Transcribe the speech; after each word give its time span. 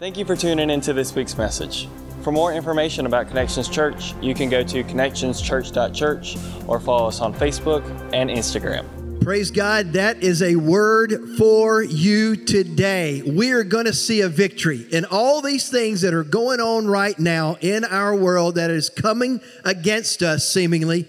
Thank 0.00 0.18
you 0.18 0.24
for 0.24 0.34
tuning 0.34 0.70
into 0.70 0.92
this 0.92 1.14
week's 1.14 1.38
message. 1.38 1.86
For 2.22 2.32
more 2.32 2.52
information 2.52 3.06
about 3.06 3.28
Connections 3.28 3.68
Church, 3.68 4.12
you 4.20 4.34
can 4.34 4.50
go 4.50 4.64
to 4.64 4.82
connectionschurch.church 4.82 6.36
or 6.66 6.80
follow 6.80 7.06
us 7.06 7.20
on 7.20 7.32
Facebook 7.32 7.88
and 8.12 8.28
Instagram. 8.28 9.22
Praise 9.22 9.52
God. 9.52 9.92
That 9.92 10.20
is 10.20 10.42
a 10.42 10.56
word 10.56 11.36
for 11.38 11.80
you 11.80 12.34
today. 12.34 13.22
We 13.22 13.52
are 13.52 13.62
going 13.62 13.84
to 13.84 13.92
see 13.92 14.22
a 14.22 14.28
victory 14.28 14.84
in 14.90 15.04
all 15.04 15.40
these 15.40 15.70
things 15.70 16.00
that 16.00 16.12
are 16.12 16.24
going 16.24 16.58
on 16.58 16.88
right 16.88 17.16
now 17.16 17.56
in 17.60 17.84
our 17.84 18.16
world 18.16 18.56
that 18.56 18.70
is 18.70 18.90
coming 18.90 19.40
against 19.64 20.24
us, 20.24 20.52
seemingly. 20.52 21.06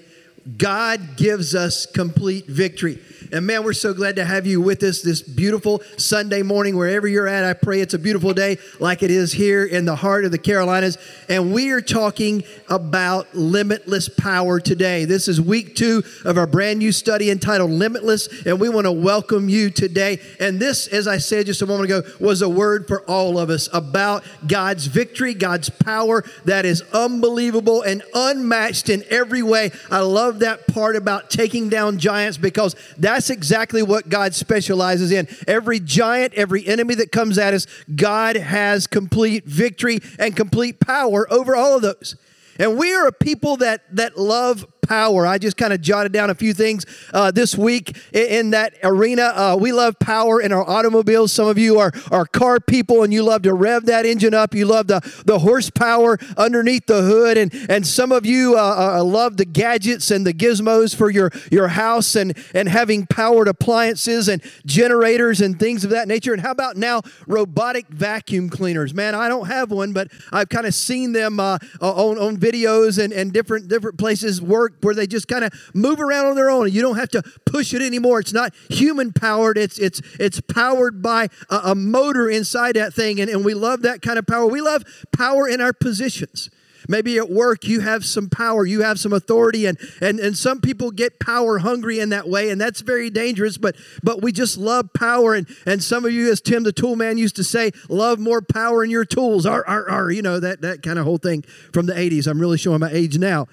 God 0.60 1.18
gives 1.18 1.56
us 1.56 1.88
complete 1.88 2.46
victory. 2.46 3.00
And 3.32 3.48
man, 3.48 3.64
we're 3.64 3.74
so 3.74 3.94
glad 3.94 4.18
to 4.18 4.26
have 4.26 4.46
you 4.46 4.62
with 4.62 4.84
us 4.84 5.02
this 5.02 5.22
beautiful 5.22 5.82
Sunday 5.98 6.42
morning, 6.44 6.78
wherever 6.78 7.08
you're 7.08 7.28
at. 7.28 7.44
I 7.44 7.54
pray 7.54 7.82
it's 7.82 7.94
a 7.94 8.00
beautiful 8.00 8.34
day 8.34 8.58
like 8.80 9.04
it 9.04 9.12
is 9.12 9.32
here 9.32 9.66
in 9.66 9.86
the 9.86 9.96
heart 9.96 10.26
of 10.26 10.32
the 10.32 10.38
Carolinas. 10.38 10.98
And 11.28 11.54
we 11.54 11.72
are 11.72 11.82
talking 11.82 12.44
about 12.70 13.34
limitless 13.34 14.10
power 14.10 14.60
today. 14.60 15.06
This 15.06 15.28
is 15.28 15.42
week 15.42 15.76
two 15.76 16.04
of 16.24 16.38
our 16.38 16.48
brand 16.48 16.80
new 16.80 16.92
study 16.92 17.32
entitled 17.32 17.72
Limitless. 17.72 18.46
And 18.46 18.60
we 18.60 18.70
want 18.70 18.86
to 18.86 18.92
welcome 18.92 19.50
you 19.50 19.70
today. 19.70 20.20
And 20.40 20.60
this, 20.60 20.88
as 20.88 21.08
I 21.08 21.18
said 21.18 21.48
just 21.48 21.62
a 21.62 21.66
moment 21.66 21.86
ago, 21.86 22.04
was 22.20 22.42
a 22.42 22.50
word 22.50 22.88
for 22.88 23.02
all 23.04 23.40
of 23.40 23.50
us 23.50 23.70
about 23.74 24.24
God's 24.46 24.88
victory, 24.88 25.34
God's 25.34 25.70
power 25.70 26.24
that 26.46 26.66
is 26.66 26.84
unbelievable 26.94 27.82
and 27.82 28.04
unmatched 28.14 28.90
in 28.90 29.04
every 29.10 29.42
way. 29.42 29.72
I 29.90 30.00
love 30.00 30.40
that 30.40 30.68
part 30.68 30.96
about 30.96 31.30
taking 31.30 31.70
down 31.70 31.98
giants 31.98 32.38
because 32.38 32.76
that 32.98 33.15
that's 33.16 33.30
exactly 33.30 33.82
what 33.82 34.10
God 34.10 34.36
specializes 34.36 35.10
in. 35.10 35.30
Every 35.48 35.80
giant, 35.80 36.34
every 36.34 36.68
enemy 36.68 36.96
that 36.96 37.14
comes 37.14 37.38
at 37.38 37.54
us, 37.54 37.66
God 37.96 38.36
has 38.36 38.88
complete 38.88 39.46
victory 39.46 40.00
and 40.20 40.36
complete 40.36 40.82
power 40.82 41.32
over 41.32 41.56
all 41.56 41.78
of 41.78 41.82
those. 41.82 42.18
And 42.60 42.78
we 42.78 42.94
are 42.94 43.08
a 43.08 43.14
people 43.14 43.58
that 43.58 43.84
that 43.96 44.18
love 44.18 44.66
power. 44.86 45.26
I 45.26 45.38
just 45.38 45.58
kind 45.58 45.74
of 45.74 45.82
jotted 45.82 46.12
down 46.12 46.30
a 46.30 46.36
few 46.36 46.54
things 46.54 46.86
uh, 47.14 47.32
this 47.32 47.58
week 47.58 47.98
in, 48.14 48.28
in 48.28 48.50
that 48.52 48.76
arena. 48.84 49.24
Uh, 49.36 49.58
we 49.60 49.72
love 49.72 49.98
power 50.00 50.42
in 50.42 50.52
our 50.52 50.68
automobiles. 50.70 51.32
Some 51.32 51.48
of 51.48 51.58
you 51.58 51.80
are, 51.80 51.92
are 52.12 52.26
car 52.26 52.60
people 52.60 53.04
and 53.04 53.12
you 53.12 53.24
love 53.24 53.42
to 53.44 53.54
rev 53.54 53.86
that 53.86 54.06
engine 54.06 54.34
up. 54.34 54.54
You 54.54 54.66
love 54.66 54.88
the, 54.88 55.02
the 55.26 55.40
horsepower 55.40 56.20
underneath 56.38 56.86
the 56.86 57.02
hood. 57.02 57.38
And, 57.38 57.54
and 57.70 57.86
some 57.86 58.12
of 58.12 58.26
you 58.26 58.56
uh, 58.58 59.00
uh 59.00 59.04
love 59.04 59.38
the 59.38 59.46
gadgets 59.46 60.12
and 60.12 60.26
the 60.26 60.34
gizmos 60.34 60.96
for 60.96 61.10
your, 61.10 61.32
your 61.52 61.70
house 61.70 62.16
and, 62.16 62.38
and 62.54 62.70
having 62.70 63.08
powered 63.08 63.48
appliances 63.48 64.28
and 64.28 64.42
generators 64.66 65.42
and 65.42 65.60
things 65.60 65.84
of 65.84 65.90
that 65.92 66.08
nature. 66.08 66.34
And 66.34 66.42
how 66.42 66.52
about 66.52 66.78
now 66.78 67.02
robotic 67.28 67.88
vacuum 67.88 68.50
cleaners? 68.50 68.94
Man, 68.94 69.16
I 69.16 69.28
don't 69.28 69.48
have 69.48 69.72
one, 69.72 69.94
but 69.94 70.10
I've 70.32 70.50
kind 70.50 70.68
of 70.68 70.76
seen 70.76 71.14
them 71.14 71.40
uh, 71.40 71.58
on, 71.82 72.18
on 72.18 72.38
videos 72.38 73.04
and, 73.04 73.12
and 73.14 73.34
different, 73.34 73.68
different 73.68 73.98
places 73.98 74.42
work 74.42 74.75
where 74.82 74.96
they 74.96 75.08
just 75.08 75.28
kind 75.28 75.44
of 75.44 75.54
move 75.74 76.00
around 76.00 76.26
on 76.26 76.36
their 76.36 76.50
own 76.50 76.66
you 76.76 76.82
don't 76.82 76.98
have 76.98 77.10
to 77.10 77.24
push 77.46 77.74
it 77.74 77.82
anymore. 77.82 78.20
It's 78.20 78.34
not 78.34 78.54
human 78.70 79.14
powered, 79.14 79.58
it's, 79.58 79.80
it's, 79.80 80.02
it's 80.20 80.42
powered 80.42 81.02
by 81.02 81.30
a, 81.50 81.56
a 81.66 81.76
motor 81.76 82.30
inside 82.30 82.76
that 82.76 82.94
thing. 82.94 83.20
And, 83.20 83.30
and 83.30 83.46
we 83.46 83.54
love 83.54 83.82
that 83.84 84.02
kind 84.02 84.20
of 84.20 84.28
power. 84.28 84.46
We 84.46 84.62
love 84.62 84.84
power 85.16 85.48
in 85.48 85.62
our 85.62 85.74
positions. 85.74 86.50
Maybe 86.88 87.18
at 87.18 87.32
work 87.32 87.66
you 87.66 87.80
have 87.80 88.06
some 88.06 88.30
power, 88.30 88.64
you 88.64 88.84
have 88.84 89.00
some 89.00 89.12
authority, 89.12 89.66
and, 89.66 89.76
and, 90.02 90.20
and 90.20 90.38
some 90.38 90.62
people 90.62 90.92
get 90.92 91.20
power 91.20 91.58
hungry 91.58 92.00
in 92.00 92.10
that 92.10 92.30
way, 92.30 92.52
and 92.52 92.62
that's 92.62 92.82
very 92.82 93.10
dangerous, 93.10 93.58
but 93.58 93.76
but 94.04 94.22
we 94.22 94.32
just 94.32 94.56
love 94.56 94.94
power. 94.94 95.34
And, 95.34 95.48
and 95.66 95.84
some 95.84 96.06
of 96.06 96.12
you, 96.12 96.32
as 96.32 96.42
Tim 96.42 96.62
the 96.62 96.72
tool 96.72 96.96
man 96.96 97.18
used 97.18 97.38
to 97.38 97.44
say, 97.44 97.72
love 97.90 98.20
more 98.20 98.40
power 98.40 98.84
in 98.84 98.92
your 98.92 99.04
tools. 99.04 99.48
Ar, 99.48 99.66
ar, 99.68 99.90
ar, 99.90 100.12
you 100.12 100.22
know, 100.22 100.40
that, 100.40 100.62
that 100.62 100.84
kind 100.84 101.00
of 101.00 101.06
whole 101.06 101.18
thing 101.18 101.42
from 101.74 101.88
the 101.88 101.94
80s. 101.94 102.28
I'm 102.28 102.40
really 102.40 102.60
showing 102.60 102.82
my 102.82 102.92
age 102.92 103.18
now. 103.18 103.48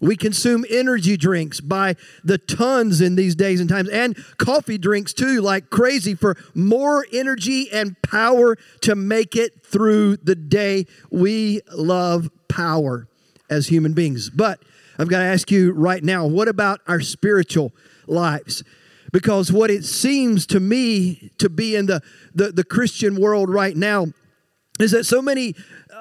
We 0.00 0.16
consume 0.16 0.64
energy 0.68 1.16
drinks 1.16 1.60
by 1.60 1.96
the 2.22 2.38
tons 2.38 3.00
in 3.00 3.16
these 3.16 3.34
days 3.34 3.60
and 3.60 3.68
times, 3.68 3.88
and 3.88 4.16
coffee 4.36 4.78
drinks 4.78 5.12
too, 5.12 5.40
like 5.40 5.70
crazy, 5.70 6.14
for 6.14 6.36
more 6.54 7.06
energy 7.12 7.70
and 7.72 8.00
power 8.02 8.56
to 8.82 8.94
make 8.94 9.36
it 9.36 9.64
through 9.64 10.18
the 10.18 10.34
day. 10.34 10.86
We 11.10 11.60
love 11.72 12.28
power 12.48 13.08
as 13.48 13.68
human 13.68 13.94
beings. 13.94 14.30
But 14.30 14.60
I've 14.98 15.08
got 15.08 15.20
to 15.20 15.24
ask 15.24 15.50
you 15.50 15.72
right 15.72 16.02
now 16.02 16.26
what 16.26 16.48
about 16.48 16.80
our 16.86 17.00
spiritual 17.00 17.72
lives? 18.06 18.62
Because 19.12 19.52
what 19.52 19.70
it 19.70 19.84
seems 19.84 20.46
to 20.46 20.60
me 20.60 21.30
to 21.38 21.48
be 21.48 21.76
in 21.76 21.86
the, 21.86 22.02
the, 22.34 22.52
the 22.52 22.64
Christian 22.64 23.20
world 23.20 23.48
right 23.48 23.76
now 23.76 24.08
is 24.78 24.90
that 24.90 25.04
so 25.04 25.22
many 25.22 25.54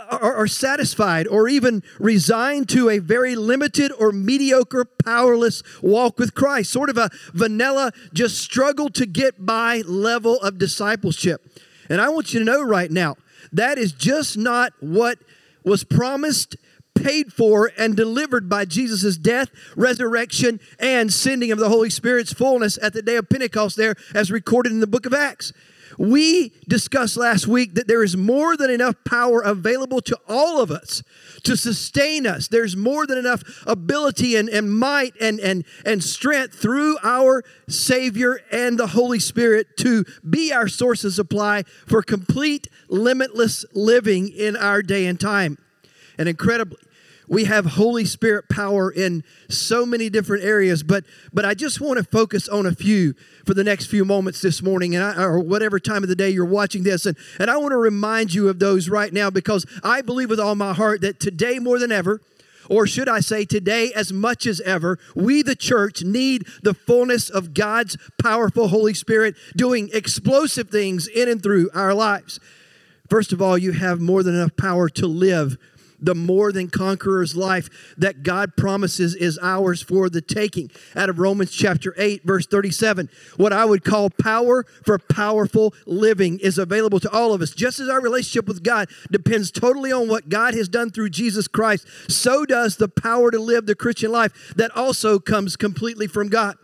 are, 0.10 0.36
are 0.36 0.48
satisfied 0.48 1.28
or 1.28 1.48
even 1.48 1.84
resigned 2.00 2.70
to 2.70 2.90
a 2.90 3.00
very 3.00 3.36
limited 3.36 3.92
or 3.98 4.12
mediocre, 4.12 4.86
powerless 4.86 5.64
walk 5.82 6.20
with 6.20 6.34
Christ, 6.34 6.72
sort 6.72 6.90
of 6.90 6.98
a 6.98 7.10
vanilla, 7.34 7.92
just 8.14 8.38
struggle 8.38 8.90
to 8.90 9.06
get 9.06 9.46
by 9.46 9.82
level 9.82 10.40
of 10.42 10.58
discipleship. 10.58 11.46
And 11.90 12.02
I 12.02 12.10
want 12.10 12.34
you 12.34 12.40
to 12.40 12.46
know 12.46 12.62
right 12.62 12.92
now, 12.92 13.16
that 13.52 13.78
is 13.78 13.92
just 13.92 14.38
not 14.38 14.74
what 14.80 15.20
was 15.64 15.84
promised 15.84 16.56
paid 16.96 17.32
for 17.32 17.72
and 17.78 17.96
delivered 17.96 18.50
by 18.50 18.66
Jesus' 18.66 19.18
death, 19.18 19.50
resurrection, 19.76 20.60
and 20.80 21.12
sending 21.12 21.52
of 21.52 21.60
the 21.60 21.70
Holy 21.70 21.90
Spirit's 21.90 22.34
fullness 22.34 22.80
at 22.82 22.94
the 22.94 23.02
day 23.02 23.18
of 23.18 23.30
Pentecost, 23.30 23.76
there 23.76 23.96
as 24.14 24.32
recorded 24.32 24.72
in 24.72 24.80
the 24.80 24.88
book 24.88 25.06
of 25.06 25.14
Acts. 25.14 25.52
We 25.98 26.54
discussed 26.68 27.18
last 27.18 27.48
week 27.48 27.76
that 27.76 27.88
there 27.88 28.04
is 28.04 28.18
more 28.18 28.58
than 28.58 28.70
enough 28.70 28.96
power 29.06 29.42
available 29.42 30.02
to 30.02 30.18
all 30.28 30.62
of 30.62 30.72
us 30.72 31.04
to 31.44 31.56
sustain 31.56 32.28
us. 32.28 32.48
There's 32.48 32.76
more 32.76 33.08
than 33.08 33.18
enough 33.18 33.44
ability 33.66 34.36
and, 34.36 34.50
and 34.50 34.72
might 34.72 35.14
and, 35.22 35.40
and, 35.40 35.66
and 35.86 36.04
strength 36.04 36.56
through 36.56 36.98
our 37.04 37.44
Savior 37.68 38.42
and 38.52 38.78
the 38.78 38.88
Holy 38.88 39.20
Spirit 39.20 39.78
to 39.78 40.06
be 40.28 40.52
our 40.52 40.68
source 40.68 41.04
of 41.04 41.14
supply 41.14 41.64
for 41.86 42.02
complete, 42.02 42.68
limitless 42.90 43.66
living 43.74 44.30
in 44.30 44.56
our 44.56 44.82
day 44.82 45.06
and 45.06 45.20
time. 45.20 45.58
And 46.18 46.30
incredibly, 46.30 46.78
we 47.28 47.46
have 47.46 47.66
holy 47.66 48.06
spirit 48.06 48.48
power 48.50 48.92
in 48.92 49.24
so 49.50 49.86
many 49.86 50.10
different 50.10 50.44
areas 50.44 50.84
but 50.84 51.04
but 51.34 51.46
i 51.46 51.54
just 51.54 51.82
want 51.82 51.98
to 51.98 52.04
focus 52.04 52.48
on 52.48 52.66
a 52.66 52.72
few 52.74 53.14
for 53.46 53.54
the 53.54 53.64
next 53.64 53.88
few 53.88 54.06
moments 54.06 54.42
this 54.42 54.62
morning 54.62 54.96
and 54.96 55.04
I, 55.04 55.24
or 55.24 55.40
whatever 55.40 55.80
time 55.80 56.04
of 56.04 56.10
the 56.10 56.16
day 56.16 56.30
you're 56.30 56.46
watching 56.46 56.84
this 56.84 57.06
and, 57.06 57.18
and 57.40 57.50
i 57.50 57.58
want 57.58 57.72
to 57.72 57.78
remind 57.78 58.34
you 58.34 58.50
of 58.50 58.60
those 58.60 58.90
right 58.90 59.12
now 59.12 59.30
because 59.30 59.66
i 59.84 60.02
believe 60.02 60.30
with 60.30 60.40
all 60.40 60.56
my 60.56 60.74
heart 60.74 61.02
that 61.02 61.20
today 61.20 61.60
more 61.60 61.80
than 61.80 61.92
ever 61.92 62.22
or 62.70 62.88
should 62.88 63.08
I 63.08 63.20
say, 63.20 63.46
today 63.46 63.92
as 63.94 64.12
much 64.12 64.46
as 64.46 64.62
ever, 64.62 64.98
we, 65.14 65.42
the 65.42 65.56
church, 65.56 66.04
need 66.04 66.48
the 66.64 66.74
fullness 66.74 67.30
of 67.30 67.54
God's 67.54 67.98
powerful 68.22 68.70
Holy 68.70 68.94
Spirit 68.94 69.36
doing 69.56 69.90
explosive 69.94 70.70
things 70.70 71.08
in 71.08 71.30
and 71.30 71.42
through 71.42 71.70
our 71.74 71.94
lives. 71.94 72.40
First 73.10 73.32
of 73.32 73.42
all, 73.42 73.58
you 73.58 73.74
have 73.74 74.00
more 74.00 74.24
than 74.24 74.36
enough 74.36 74.56
power 74.58 74.90
to 74.90 75.08
live 75.08 75.58
the 76.00 76.16
more 76.16 76.52
than 76.52 76.70
conqueror's 76.70 77.36
life 77.36 77.70
that 77.98 78.24
God 78.24 78.56
promises 78.56 79.16
is 79.16 79.40
ours 79.42 79.82
for 79.82 80.10
the 80.10 80.22
taking. 80.22 80.70
Out 80.96 81.10
of 81.10 81.20
Romans 81.20 81.52
chapter 81.52 81.94
8, 81.98 82.24
verse 82.24 82.46
37, 82.46 83.10
what 83.38 83.54
I 83.54 83.66
would 83.66 83.84
call 83.84 84.10
power 84.10 84.66
for 84.84 84.98
powerful 84.98 85.74
living 85.86 86.40
is 86.40 86.58
available 86.58 87.00
to 87.00 87.12
all 87.12 87.34
of 87.34 87.42
us. 87.42 87.52
Just 87.52 87.80
as 87.80 87.90
our 87.90 88.02
relationship 88.02 88.48
with 88.48 88.64
God 88.64 88.90
depends 89.12 89.52
totally 89.52 89.92
on 89.92 90.08
what 90.08 90.30
God 90.30 90.54
has 90.54 90.70
done 90.70 90.90
through 90.90 91.10
Jesus 91.10 91.48
Christ, 91.48 91.88
so 92.10 92.46
does 92.46 92.78
the 92.78 92.88
power 92.88 93.32
to 93.32 93.40
live 93.40 93.66
the 93.66 93.76
Christian 93.76 94.12
life 94.12 94.54
that 94.56 94.76
also 94.76 95.20
comes 95.20 95.56
completely 95.56 96.08
from 96.08 96.30
God. 96.30 96.56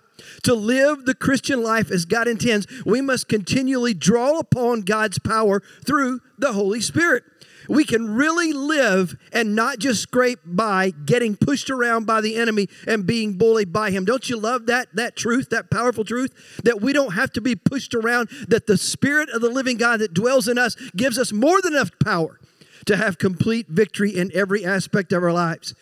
To 0.43 0.53
live 0.53 1.05
the 1.05 1.15
Christian 1.15 1.63
life 1.63 1.89
as 1.89 2.05
God 2.05 2.27
intends, 2.27 2.67
we 2.85 3.01
must 3.01 3.27
continually 3.27 3.93
draw 3.93 4.37
upon 4.39 4.81
God's 4.81 5.17
power 5.19 5.61
through 5.85 6.19
the 6.37 6.53
Holy 6.53 6.81
Spirit 6.81 7.23
we 7.71 7.85
can 7.85 8.13
really 8.13 8.51
live 8.51 9.15
and 9.31 9.55
not 9.55 9.79
just 9.79 10.01
scrape 10.01 10.39
by 10.43 10.91
getting 11.05 11.37
pushed 11.37 11.69
around 11.69 12.05
by 12.05 12.19
the 12.19 12.35
enemy 12.35 12.67
and 12.85 13.05
being 13.05 13.37
bullied 13.37 13.71
by 13.71 13.91
him. 13.91 14.03
Don't 14.03 14.29
you 14.29 14.35
love 14.35 14.65
that 14.65 14.89
that 14.95 15.15
truth, 15.15 15.49
that 15.51 15.71
powerful 15.71 16.03
truth 16.03 16.33
that 16.65 16.81
we 16.81 16.91
don't 16.91 17.13
have 17.13 17.31
to 17.31 17.39
be 17.39 17.55
pushed 17.55 17.93
around 17.93 18.29
that 18.49 18.67
the 18.67 18.77
spirit 18.77 19.29
of 19.29 19.39
the 19.39 19.49
living 19.49 19.77
God 19.77 20.01
that 20.01 20.13
dwells 20.13 20.49
in 20.49 20.57
us 20.57 20.75
gives 20.97 21.17
us 21.17 21.31
more 21.31 21.61
than 21.61 21.71
enough 21.71 21.91
power 22.03 22.41
to 22.87 22.97
have 22.97 23.17
complete 23.17 23.69
victory 23.69 24.17
in 24.17 24.31
every 24.33 24.65
aspect 24.65 25.13
of 25.13 25.23
our 25.23 25.31
lives. 25.31 25.73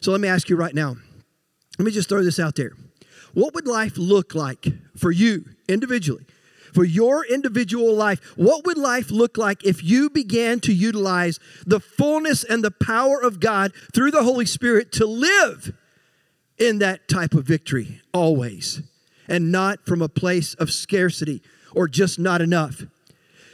So 0.00 0.10
let 0.10 0.20
me 0.20 0.26
ask 0.26 0.48
you 0.48 0.56
right 0.56 0.74
now. 0.74 0.96
Let 1.78 1.86
me 1.86 1.92
just 1.92 2.08
throw 2.08 2.24
this 2.24 2.40
out 2.40 2.56
there. 2.56 2.72
What 3.32 3.54
would 3.54 3.68
life 3.68 3.96
look 3.96 4.34
like 4.34 4.66
for 4.96 5.12
you 5.12 5.44
individually 5.68 6.26
for 6.74 6.84
your 6.84 7.24
individual 7.24 7.94
life. 7.94 8.20
What 8.36 8.64
would 8.66 8.78
life 8.78 9.10
look 9.10 9.36
like 9.36 9.64
if 9.64 9.82
you 9.82 10.10
began 10.10 10.60
to 10.60 10.72
utilize 10.72 11.38
the 11.66 11.80
fullness 11.80 12.44
and 12.44 12.62
the 12.64 12.70
power 12.70 13.20
of 13.20 13.40
God 13.40 13.72
through 13.94 14.10
the 14.10 14.22
Holy 14.22 14.46
Spirit 14.46 14.92
to 14.92 15.06
live 15.06 15.72
in 16.58 16.78
that 16.78 17.08
type 17.08 17.34
of 17.34 17.44
victory 17.44 18.00
always 18.12 18.82
and 19.28 19.52
not 19.52 19.86
from 19.86 20.02
a 20.02 20.08
place 20.08 20.54
of 20.54 20.72
scarcity 20.72 21.42
or 21.74 21.88
just 21.88 22.18
not 22.18 22.40
enough? 22.40 22.82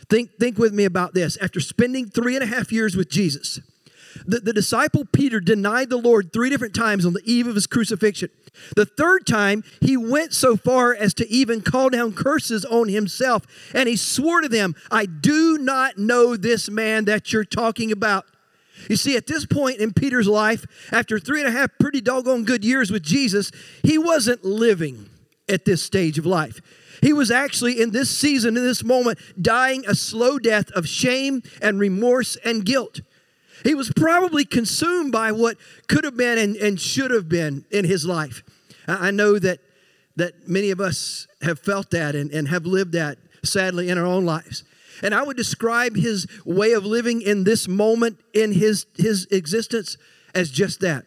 Think, 0.08 0.38
think 0.38 0.58
with 0.58 0.72
me 0.72 0.84
about 0.84 1.14
this. 1.14 1.36
After 1.38 1.60
spending 1.60 2.08
three 2.08 2.34
and 2.34 2.42
a 2.42 2.46
half 2.46 2.70
years 2.70 2.96
with 2.96 3.10
Jesus, 3.10 3.60
the, 4.26 4.40
the 4.40 4.52
disciple 4.52 5.04
Peter 5.04 5.40
denied 5.40 5.90
the 5.90 5.96
Lord 5.96 6.32
three 6.32 6.50
different 6.50 6.74
times 6.74 7.04
on 7.04 7.12
the 7.12 7.22
eve 7.24 7.46
of 7.46 7.54
his 7.54 7.66
crucifixion. 7.66 8.30
The 8.76 8.86
third 8.86 9.26
time, 9.26 9.64
he 9.80 9.96
went 9.96 10.32
so 10.32 10.56
far 10.56 10.94
as 10.94 11.14
to 11.14 11.28
even 11.28 11.60
call 11.60 11.90
down 11.90 12.12
curses 12.12 12.64
on 12.64 12.88
himself. 12.88 13.44
And 13.74 13.88
he 13.88 13.96
swore 13.96 14.40
to 14.40 14.48
them, 14.48 14.74
I 14.90 15.06
do 15.06 15.58
not 15.58 15.98
know 15.98 16.36
this 16.36 16.70
man 16.70 17.04
that 17.06 17.32
you're 17.32 17.44
talking 17.44 17.92
about. 17.92 18.26
You 18.88 18.96
see, 18.96 19.16
at 19.16 19.26
this 19.26 19.46
point 19.46 19.78
in 19.78 19.92
Peter's 19.92 20.28
life, 20.28 20.66
after 20.92 21.18
three 21.18 21.40
and 21.40 21.48
a 21.48 21.52
half 21.52 21.70
pretty 21.78 22.00
doggone 22.00 22.44
good 22.44 22.64
years 22.64 22.90
with 22.90 23.02
Jesus, 23.02 23.50
he 23.82 23.98
wasn't 23.98 24.44
living 24.44 25.08
at 25.48 25.64
this 25.64 25.82
stage 25.82 26.18
of 26.18 26.26
life. 26.26 26.60
He 27.02 27.12
was 27.12 27.30
actually 27.30 27.80
in 27.80 27.90
this 27.90 28.10
season, 28.10 28.56
in 28.56 28.62
this 28.62 28.82
moment, 28.82 29.18
dying 29.40 29.84
a 29.86 29.94
slow 29.94 30.38
death 30.38 30.70
of 30.72 30.88
shame 30.88 31.42
and 31.60 31.78
remorse 31.78 32.36
and 32.44 32.64
guilt. 32.64 33.00
He 33.64 33.74
was 33.74 33.90
probably 33.96 34.44
consumed 34.44 35.10
by 35.10 35.32
what 35.32 35.56
could 35.88 36.04
have 36.04 36.16
been 36.16 36.38
and, 36.38 36.56
and 36.56 36.80
should 36.80 37.10
have 37.10 37.28
been 37.28 37.64
in 37.70 37.84
his 37.84 38.06
life. 38.06 38.42
I 38.86 39.10
know 39.10 39.38
that, 39.38 39.58
that 40.16 40.48
many 40.48 40.70
of 40.70 40.80
us 40.80 41.26
have 41.42 41.58
felt 41.58 41.90
that 41.90 42.14
and, 42.14 42.30
and 42.30 42.46
have 42.48 42.66
lived 42.66 42.92
that, 42.92 43.18
sadly, 43.42 43.88
in 43.88 43.98
our 43.98 44.06
own 44.06 44.24
lives. 44.24 44.62
And 45.02 45.14
I 45.14 45.22
would 45.22 45.36
describe 45.36 45.96
his 45.96 46.26
way 46.44 46.72
of 46.72 46.84
living 46.84 47.22
in 47.22 47.44
this 47.44 47.66
moment 47.66 48.20
in 48.32 48.52
his, 48.52 48.86
his 48.96 49.26
existence 49.32 49.96
as 50.34 50.50
just 50.50 50.80
that 50.80 51.04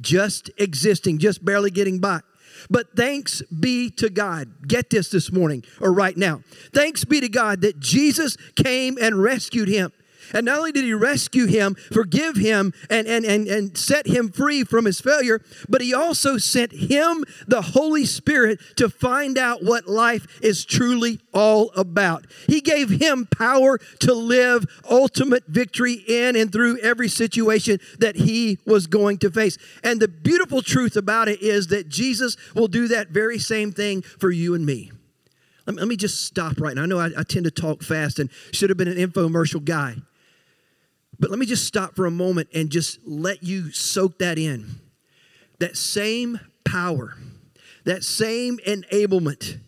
just 0.00 0.50
existing, 0.58 1.18
just 1.18 1.44
barely 1.44 1.70
getting 1.70 1.98
by. 1.98 2.20
But 2.70 2.96
thanks 2.96 3.42
be 3.42 3.90
to 3.92 4.08
God. 4.08 4.66
Get 4.66 4.90
this 4.90 5.10
this 5.10 5.30
morning 5.30 5.64
or 5.80 5.92
right 5.92 6.16
now. 6.16 6.42
Thanks 6.72 7.04
be 7.04 7.20
to 7.20 7.28
God 7.28 7.60
that 7.60 7.78
Jesus 7.78 8.36
came 8.56 8.96
and 9.00 9.22
rescued 9.22 9.68
him. 9.68 9.92
And 10.32 10.46
not 10.46 10.58
only 10.58 10.72
did 10.72 10.84
he 10.84 10.94
rescue 10.94 11.46
him, 11.46 11.74
forgive 11.92 12.36
him, 12.36 12.72
and, 12.90 13.06
and, 13.06 13.24
and, 13.24 13.46
and 13.48 13.76
set 13.76 14.06
him 14.06 14.30
free 14.30 14.64
from 14.64 14.84
his 14.84 15.00
failure, 15.00 15.40
but 15.68 15.80
he 15.80 15.94
also 15.94 16.38
sent 16.38 16.72
him 16.72 17.24
the 17.46 17.62
Holy 17.62 18.04
Spirit 18.04 18.60
to 18.76 18.88
find 18.88 19.38
out 19.38 19.62
what 19.62 19.86
life 19.86 20.26
is 20.42 20.64
truly 20.64 21.20
all 21.32 21.70
about. 21.76 22.26
He 22.46 22.60
gave 22.60 22.90
him 22.90 23.26
power 23.26 23.78
to 24.00 24.14
live 24.14 24.64
ultimate 24.88 25.44
victory 25.46 26.04
in 26.06 26.36
and 26.36 26.52
through 26.52 26.78
every 26.78 27.08
situation 27.08 27.80
that 27.98 28.16
he 28.16 28.58
was 28.66 28.86
going 28.86 29.18
to 29.18 29.30
face. 29.30 29.58
And 29.82 30.00
the 30.00 30.08
beautiful 30.08 30.62
truth 30.62 30.96
about 30.96 31.28
it 31.28 31.42
is 31.42 31.68
that 31.68 31.88
Jesus 31.88 32.36
will 32.54 32.68
do 32.68 32.88
that 32.88 33.08
very 33.08 33.38
same 33.38 33.72
thing 33.72 34.02
for 34.02 34.30
you 34.30 34.54
and 34.54 34.64
me. 34.64 34.92
Let 35.66 35.88
me, 35.88 35.96
just 35.96 36.24
stop 36.24 36.60
right 36.60 36.76
now. 36.76 36.82
I 36.84 36.86
know 36.86 37.00
I, 37.00 37.10
I 37.16 37.22
tend 37.24 37.44
to 37.44 37.50
talk 37.50 37.82
fast 37.82 38.20
and 38.20 38.30
should 38.52 38.70
have 38.70 38.76
been 38.76 38.86
an 38.86 38.98
infomercial 38.98 39.64
guy. 39.64 39.96
But 41.18 41.30
let 41.30 41.38
me 41.38 41.46
just 41.46 41.64
stop 41.64 41.96
for 41.96 42.06
a 42.06 42.10
moment 42.10 42.48
and 42.54 42.70
just 42.70 42.98
let 43.06 43.42
you 43.42 43.70
soak 43.72 44.18
that 44.18 44.38
in. 44.38 44.80
That 45.58 45.76
same 45.76 46.40
power, 46.64 47.16
that 47.84 48.04
same 48.04 48.58
enablement, 48.66 49.58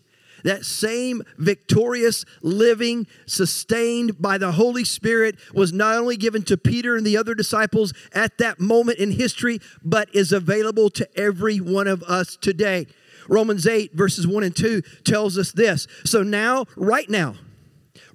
that 0.43 0.65
same 0.65 1.23
victorious 1.37 2.25
living, 2.41 3.07
sustained 3.25 4.21
by 4.21 4.37
the 4.37 4.53
Holy 4.53 4.83
Spirit, 4.83 5.37
was 5.53 5.73
not 5.73 5.97
only 5.97 6.17
given 6.17 6.43
to 6.43 6.57
Peter 6.57 6.95
and 6.95 7.05
the 7.05 7.17
other 7.17 7.33
disciples 7.33 7.93
at 8.13 8.37
that 8.37 8.59
moment 8.59 8.99
in 8.99 9.11
history, 9.11 9.59
but 9.83 10.13
is 10.13 10.31
available 10.31 10.89
to 10.91 11.19
every 11.19 11.57
one 11.57 11.87
of 11.87 12.03
us 12.03 12.37
today. 12.37 12.87
Romans 13.27 13.67
8, 13.67 13.93
verses 13.93 14.25
1 14.25 14.43
and 14.43 14.55
2 14.55 14.81
tells 15.03 15.37
us 15.37 15.51
this. 15.51 15.87
So 16.03 16.23
now, 16.23 16.65
right 16.75 17.09
now, 17.09 17.35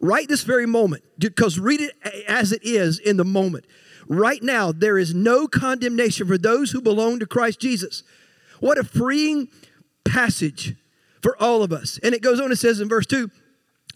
right 0.04 0.28
this 0.28 0.42
very 0.42 0.66
moment, 0.66 1.02
because 1.18 1.58
read 1.58 1.80
it 1.80 1.94
as 2.28 2.52
it 2.52 2.62
is 2.64 2.98
in 2.98 3.16
the 3.16 3.24
moment. 3.24 3.66
Right 4.06 4.42
now, 4.42 4.70
there 4.70 4.98
is 4.98 5.14
no 5.14 5.46
condemnation 5.46 6.26
for 6.26 6.36
those 6.36 6.70
who 6.70 6.82
belong 6.82 7.20
to 7.20 7.26
Christ 7.26 7.60
Jesus. 7.60 8.02
What 8.60 8.78
a 8.78 8.84
freeing 8.84 9.48
passage 10.04 10.76
for 11.22 11.40
all 11.42 11.62
of 11.62 11.72
us. 11.72 11.98
And 12.02 12.14
it 12.14 12.22
goes 12.22 12.38
on, 12.38 12.52
it 12.52 12.56
says 12.56 12.80
in 12.80 12.88
verse 12.88 13.06
2 13.06 13.30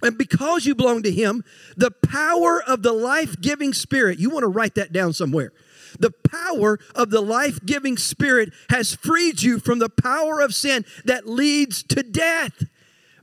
and 0.02 0.16
because 0.16 0.64
you 0.64 0.75
belong 0.75 1.02
to 1.02 1.10
Him, 1.10 1.44
the 1.76 1.90
power 1.90 2.62
of 2.62 2.82
the 2.82 2.93
life 2.93 3.40
giving 3.40 3.72
Spirit, 3.75 4.19
you 4.19 4.31
want 4.31 4.44
to 4.44 4.49
write 4.49 4.76
that 4.76 4.93
down 4.93 5.12
somewhere. 5.12 5.52
The 5.99 6.12
power 6.31 6.78
of 6.94 7.11
the 7.11 7.20
life 7.20 7.64
giving 7.64 7.96
Spirit 7.96 8.52
has 8.70 8.94
freed 8.94 9.43
you 9.43 9.58
from 9.58 9.78
the 9.78 9.88
power 9.88 10.40
of 10.40 10.54
sin 10.54 10.84
that 11.04 11.26
leads 11.26 11.82
to 11.84 12.02
death. 12.02 12.64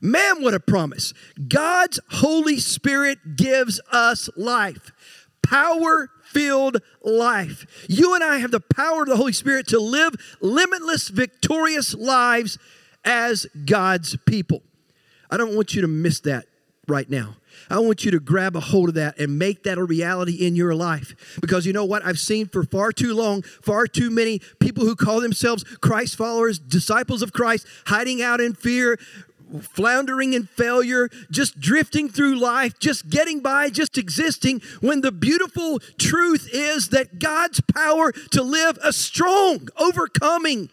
Man, 0.05 0.43
what 0.43 0.53
a 0.53 0.59
promise. 0.59 1.13
God's 1.47 1.99
Holy 2.11 2.59
Spirit 2.59 3.35
gives 3.35 3.81
us 3.91 4.29
life, 4.37 4.91
power 5.41 6.11
filled 6.25 6.77
life. 7.01 7.65
You 7.89 8.13
and 8.13 8.23
I 8.23 8.37
have 8.37 8.51
the 8.51 8.59
power 8.59 9.01
of 9.01 9.07
the 9.07 9.15
Holy 9.15 9.33
Spirit 9.33 9.67
to 9.69 9.79
live 9.79 10.13
limitless, 10.41 11.07
victorious 11.07 11.95
lives 11.95 12.59
as 13.03 13.47
God's 13.65 14.15
people. 14.27 14.61
I 15.31 15.37
don't 15.37 15.55
want 15.55 15.73
you 15.73 15.81
to 15.81 15.87
miss 15.87 16.19
that 16.21 16.45
right 16.87 17.09
now. 17.09 17.37
I 17.69 17.79
want 17.79 18.05
you 18.05 18.11
to 18.11 18.19
grab 18.19 18.55
a 18.55 18.59
hold 18.59 18.89
of 18.89 18.95
that 18.95 19.17
and 19.17 19.39
make 19.39 19.63
that 19.63 19.77
a 19.77 19.83
reality 19.83 20.45
in 20.45 20.55
your 20.55 20.75
life. 20.75 21.37
Because 21.41 21.65
you 21.65 21.73
know 21.73 21.85
what? 21.85 22.05
I've 22.05 22.19
seen 22.19 22.47
for 22.47 22.63
far 22.63 22.91
too 22.91 23.13
long, 23.15 23.41
far 23.41 23.87
too 23.87 24.11
many 24.11 24.39
people 24.59 24.83
who 24.83 24.95
call 24.95 25.19
themselves 25.19 25.63
Christ 25.63 26.15
followers, 26.15 26.59
disciples 26.59 27.21
of 27.21 27.33
Christ, 27.33 27.65
hiding 27.87 28.21
out 28.21 28.39
in 28.39 28.53
fear, 28.53 28.99
floundering 29.59 30.33
in 30.33 30.45
failure, 30.45 31.09
just 31.31 31.59
drifting 31.59 32.09
through 32.09 32.35
life, 32.35 32.79
just 32.79 33.09
getting 33.09 33.41
by, 33.41 33.69
just 33.69 33.97
existing, 33.97 34.61
when 34.81 35.01
the 35.01 35.11
beautiful 35.11 35.79
truth 35.97 36.49
is 36.51 36.89
that 36.89 37.19
God's 37.19 37.61
power 37.61 38.11
to 38.31 38.41
live 38.41 38.77
a 38.83 38.93
strong, 38.93 39.67
overcoming, 39.77 40.69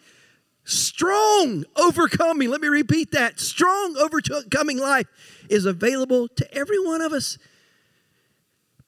strong, 0.65 1.65
overcoming, 1.77 2.49
let 2.51 2.61
me 2.61 2.69
repeat 2.69 3.11
that, 3.13 3.41
strong, 3.41 3.97
overcoming 3.97 4.79
life 4.79 5.07
is 5.49 5.67
available 5.67 6.29
to 6.29 6.55
every 6.55 6.79
one 6.79 7.01
of 7.01 7.13
us. 7.13 7.39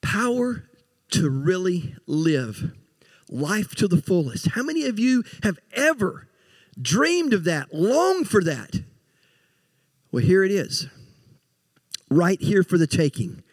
Power 0.01 0.69
to 1.11 1.29
really 1.29 1.95
live 2.05 2.73
life 3.29 3.75
to 3.75 3.87
the 3.87 4.01
fullest. 4.01 4.49
How 4.49 4.63
many 4.63 4.85
of 4.85 4.99
you 4.99 5.23
have 5.43 5.59
ever 5.73 6.27
dreamed 6.79 7.33
of 7.33 7.43
that, 7.45 7.73
longed 7.73 8.29
for 8.29 8.43
that? 8.43 8.81
Well, 10.15 10.23
here 10.23 10.45
it 10.45 10.51
is, 10.51 10.87
right 12.09 12.41
here 12.41 12.63
for 12.63 12.77
the 12.77 12.87
taking 12.87 13.43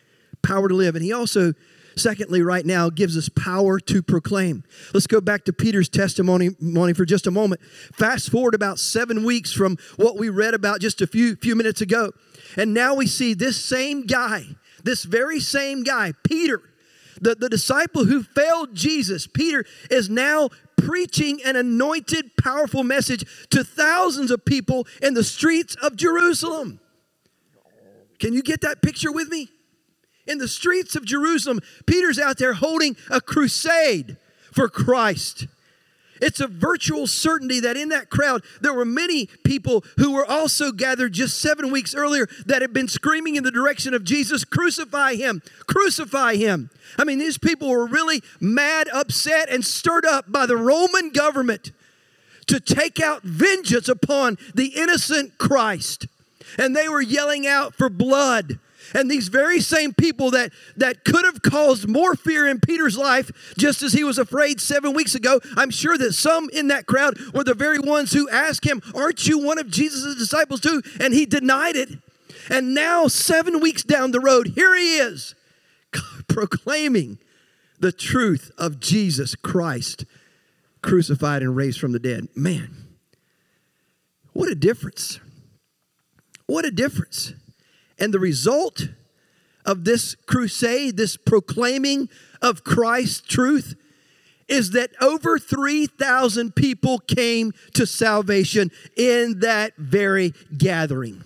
power 0.44 0.68
to 0.68 0.74
live. 0.76 0.94
And 0.94 1.04
he 1.04 1.12
also, 1.12 1.54
secondly, 1.96 2.40
right 2.40 2.64
now, 2.64 2.88
gives 2.88 3.18
us 3.18 3.28
power 3.28 3.80
to 3.80 4.00
proclaim. 4.00 4.62
Let's 4.94 5.08
go 5.08 5.20
back 5.20 5.44
to 5.46 5.52
Peter's 5.52 5.88
testimony 5.88 6.50
for 6.94 7.04
just 7.04 7.26
a 7.26 7.32
moment. 7.32 7.62
Fast 7.94 8.30
forward 8.30 8.54
about 8.54 8.78
seven 8.78 9.24
weeks 9.24 9.52
from 9.52 9.76
what 9.96 10.16
we 10.16 10.28
read 10.28 10.54
about 10.54 10.80
just 10.80 11.00
a 11.00 11.08
few, 11.08 11.34
few 11.34 11.56
minutes 11.56 11.80
ago. 11.80 12.12
And 12.56 12.72
now 12.72 12.94
we 12.94 13.08
see 13.08 13.34
this 13.34 13.60
same 13.60 14.06
guy, 14.06 14.44
this 14.84 15.02
very 15.02 15.40
same 15.40 15.82
guy, 15.82 16.12
Peter, 16.22 16.62
the, 17.20 17.34
the 17.34 17.48
disciple 17.48 18.04
who 18.04 18.22
failed 18.22 18.72
Jesus, 18.72 19.26
Peter, 19.26 19.64
is 19.90 20.08
now 20.08 20.50
preaching 20.84 21.40
an 21.44 21.56
anointed, 21.56 22.36
powerful 22.36 22.82
message 22.82 23.24
to 23.50 23.62
thousands 23.62 24.30
of 24.30 24.44
people 24.44 24.86
in 25.00 25.14
the 25.14 25.24
streets 25.24 25.76
of 25.76 25.96
Jerusalem. 25.96 26.80
Can 28.18 28.32
you 28.32 28.42
get 28.42 28.60
that 28.62 28.82
picture 28.82 29.12
with 29.12 29.28
me? 29.28 29.48
In 30.26 30.38
the 30.38 30.48
streets 30.48 30.94
of 30.94 31.04
Jerusalem, 31.04 31.60
Peter's 31.86 32.18
out 32.18 32.38
there 32.38 32.52
holding 32.52 32.96
a 33.10 33.20
crusade 33.20 34.16
for 34.52 34.68
Christ. 34.68 35.46
It's 36.22 36.38
a 36.38 36.46
virtual 36.46 37.08
certainty 37.08 37.58
that 37.60 37.76
in 37.76 37.88
that 37.88 38.08
crowd, 38.08 38.44
there 38.60 38.72
were 38.72 38.84
many 38.84 39.26
people 39.42 39.84
who 39.98 40.12
were 40.12 40.24
also 40.24 40.70
gathered 40.70 41.12
just 41.12 41.38
seven 41.38 41.72
weeks 41.72 41.96
earlier 41.96 42.28
that 42.46 42.62
had 42.62 42.72
been 42.72 42.86
screaming 42.86 43.34
in 43.34 43.42
the 43.42 43.50
direction 43.50 43.92
of 43.92 44.04
Jesus, 44.04 44.44
Crucify 44.44 45.16
him, 45.16 45.42
crucify 45.66 46.36
him. 46.36 46.70
I 46.96 47.02
mean, 47.02 47.18
these 47.18 47.38
people 47.38 47.68
were 47.68 47.86
really 47.86 48.22
mad, 48.40 48.88
upset, 48.92 49.48
and 49.50 49.64
stirred 49.64 50.06
up 50.06 50.30
by 50.30 50.46
the 50.46 50.56
Roman 50.56 51.10
government 51.10 51.72
to 52.46 52.60
take 52.60 53.00
out 53.00 53.22
vengeance 53.22 53.88
upon 53.88 54.38
the 54.54 54.66
innocent 54.66 55.38
Christ. 55.38 56.06
And 56.56 56.76
they 56.76 56.88
were 56.88 57.02
yelling 57.02 57.48
out 57.48 57.74
for 57.74 57.88
blood 57.88 58.60
and 58.94 59.10
these 59.10 59.28
very 59.28 59.60
same 59.60 59.92
people 59.94 60.30
that, 60.32 60.52
that 60.76 61.04
could 61.04 61.24
have 61.24 61.42
caused 61.42 61.88
more 61.88 62.14
fear 62.14 62.46
in 62.46 62.60
Peter's 62.60 62.98
life, 62.98 63.30
just 63.56 63.82
as 63.82 63.92
he 63.92 64.04
was 64.04 64.18
afraid 64.18 64.60
seven 64.60 64.92
weeks 64.92 65.14
ago, 65.14 65.40
I'm 65.56 65.70
sure 65.70 65.96
that 65.98 66.12
some 66.12 66.48
in 66.50 66.68
that 66.68 66.86
crowd 66.86 67.18
were 67.34 67.44
the 67.44 67.54
very 67.54 67.78
ones 67.78 68.12
who 68.12 68.28
asked 68.28 68.66
him, 68.66 68.82
Aren't 68.94 69.26
you 69.26 69.38
one 69.38 69.58
of 69.58 69.70
Jesus' 69.70 70.16
disciples 70.16 70.60
too? 70.60 70.82
And 71.00 71.14
he 71.14 71.26
denied 71.26 71.76
it. 71.76 71.90
And 72.50 72.74
now, 72.74 73.06
seven 73.06 73.60
weeks 73.60 73.84
down 73.84 74.10
the 74.10 74.20
road, 74.20 74.48
here 74.54 74.74
he 74.74 74.96
is 74.96 75.34
proclaiming 76.28 77.18
the 77.78 77.92
truth 77.92 78.50
of 78.58 78.80
Jesus 78.80 79.34
Christ 79.34 80.04
crucified 80.82 81.42
and 81.42 81.54
raised 81.54 81.78
from 81.78 81.92
the 81.92 81.98
dead. 81.98 82.28
Man, 82.34 82.96
what 84.32 84.50
a 84.50 84.54
difference! 84.54 85.20
What 86.46 86.64
a 86.64 86.70
difference. 86.70 87.32
And 88.02 88.12
the 88.12 88.18
result 88.18 88.88
of 89.64 89.84
this 89.84 90.16
crusade, 90.26 90.96
this 90.96 91.16
proclaiming 91.16 92.08
of 92.42 92.64
Christ's 92.64 93.20
truth, 93.20 93.76
is 94.48 94.72
that 94.72 94.90
over 95.00 95.38
3,000 95.38 96.56
people 96.56 96.98
came 96.98 97.52
to 97.74 97.86
salvation 97.86 98.72
in 98.96 99.38
that 99.38 99.76
very 99.76 100.34
gathering. 100.58 101.22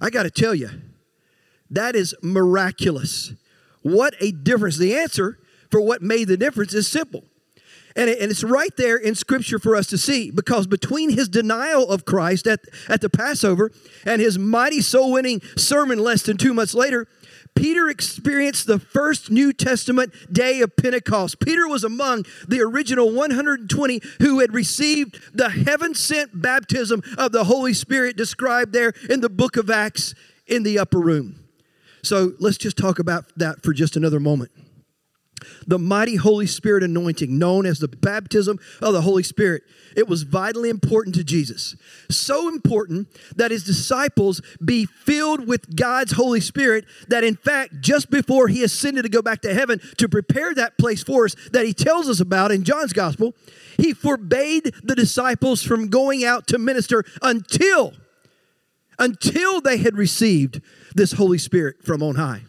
I 0.00 0.08
got 0.08 0.22
to 0.22 0.30
tell 0.30 0.54
you, 0.54 0.70
that 1.68 1.94
is 1.94 2.14
miraculous. 2.22 3.34
What 3.82 4.14
a 4.20 4.32
difference. 4.32 4.78
The 4.78 4.96
answer 4.96 5.38
for 5.70 5.82
what 5.82 6.00
made 6.00 6.28
the 6.28 6.38
difference 6.38 6.72
is 6.72 6.88
simple. 6.88 7.24
And, 7.98 8.08
it, 8.08 8.20
and 8.20 8.30
it's 8.30 8.44
right 8.44 8.74
there 8.76 8.96
in 8.96 9.16
Scripture 9.16 9.58
for 9.58 9.74
us 9.74 9.88
to 9.88 9.98
see 9.98 10.30
because 10.30 10.68
between 10.68 11.10
his 11.10 11.28
denial 11.28 11.90
of 11.90 12.04
Christ 12.04 12.46
at, 12.46 12.60
at 12.88 13.00
the 13.00 13.10
Passover 13.10 13.72
and 14.06 14.22
his 14.22 14.38
mighty 14.38 14.80
soul 14.80 15.10
winning 15.10 15.42
sermon 15.56 15.98
less 15.98 16.22
than 16.22 16.36
two 16.36 16.54
months 16.54 16.74
later, 16.74 17.08
Peter 17.56 17.88
experienced 17.88 18.68
the 18.68 18.78
first 18.78 19.32
New 19.32 19.52
Testament 19.52 20.14
day 20.32 20.60
of 20.60 20.76
Pentecost. 20.76 21.40
Peter 21.40 21.66
was 21.66 21.82
among 21.82 22.24
the 22.46 22.60
original 22.60 23.12
120 23.12 24.00
who 24.20 24.38
had 24.38 24.54
received 24.54 25.20
the 25.36 25.48
heaven 25.50 25.92
sent 25.92 26.40
baptism 26.40 27.02
of 27.18 27.32
the 27.32 27.44
Holy 27.44 27.74
Spirit 27.74 28.16
described 28.16 28.72
there 28.72 28.92
in 29.10 29.22
the 29.22 29.28
book 29.28 29.56
of 29.56 29.70
Acts 29.70 30.14
in 30.46 30.62
the 30.62 30.78
upper 30.78 31.00
room. 31.00 31.42
So 32.04 32.34
let's 32.38 32.58
just 32.58 32.76
talk 32.76 33.00
about 33.00 33.24
that 33.36 33.64
for 33.64 33.72
just 33.72 33.96
another 33.96 34.20
moment 34.20 34.52
the 35.66 35.78
mighty 35.78 36.16
Holy 36.16 36.46
Spirit 36.46 36.82
anointing, 36.82 37.38
known 37.38 37.66
as 37.66 37.78
the 37.78 37.88
baptism 37.88 38.58
of 38.80 38.92
the 38.92 39.02
Holy 39.02 39.22
Spirit. 39.22 39.62
It 39.96 40.08
was 40.08 40.22
vitally 40.22 40.70
important 40.70 41.14
to 41.16 41.24
Jesus. 41.24 41.76
So 42.10 42.48
important 42.48 43.08
that 43.36 43.50
his 43.50 43.64
disciples 43.64 44.40
be 44.64 44.86
filled 44.86 45.46
with 45.46 45.76
God's 45.76 46.12
Holy 46.12 46.40
Spirit, 46.40 46.84
that 47.08 47.24
in 47.24 47.36
fact, 47.36 47.80
just 47.80 48.10
before 48.10 48.48
he 48.48 48.62
ascended 48.62 49.02
to 49.02 49.08
go 49.08 49.22
back 49.22 49.42
to 49.42 49.54
heaven 49.54 49.80
to 49.96 50.08
prepare 50.08 50.54
that 50.54 50.78
place 50.78 51.02
for 51.02 51.24
us 51.24 51.34
that 51.52 51.66
he 51.66 51.72
tells 51.72 52.08
us 52.08 52.20
about 52.20 52.52
in 52.52 52.64
John's 52.64 52.92
gospel, 52.92 53.34
he 53.76 53.92
forbade 53.92 54.72
the 54.82 54.94
disciples 54.94 55.62
from 55.62 55.88
going 55.88 56.24
out 56.24 56.46
to 56.48 56.58
minister 56.58 57.04
until 57.22 57.94
until 58.98 59.60
they 59.60 59.78
had 59.78 59.96
received 59.96 60.60
this 60.94 61.12
Holy 61.12 61.38
Spirit 61.38 61.84
from 61.84 62.02
on 62.02 62.16
high. 62.16 62.42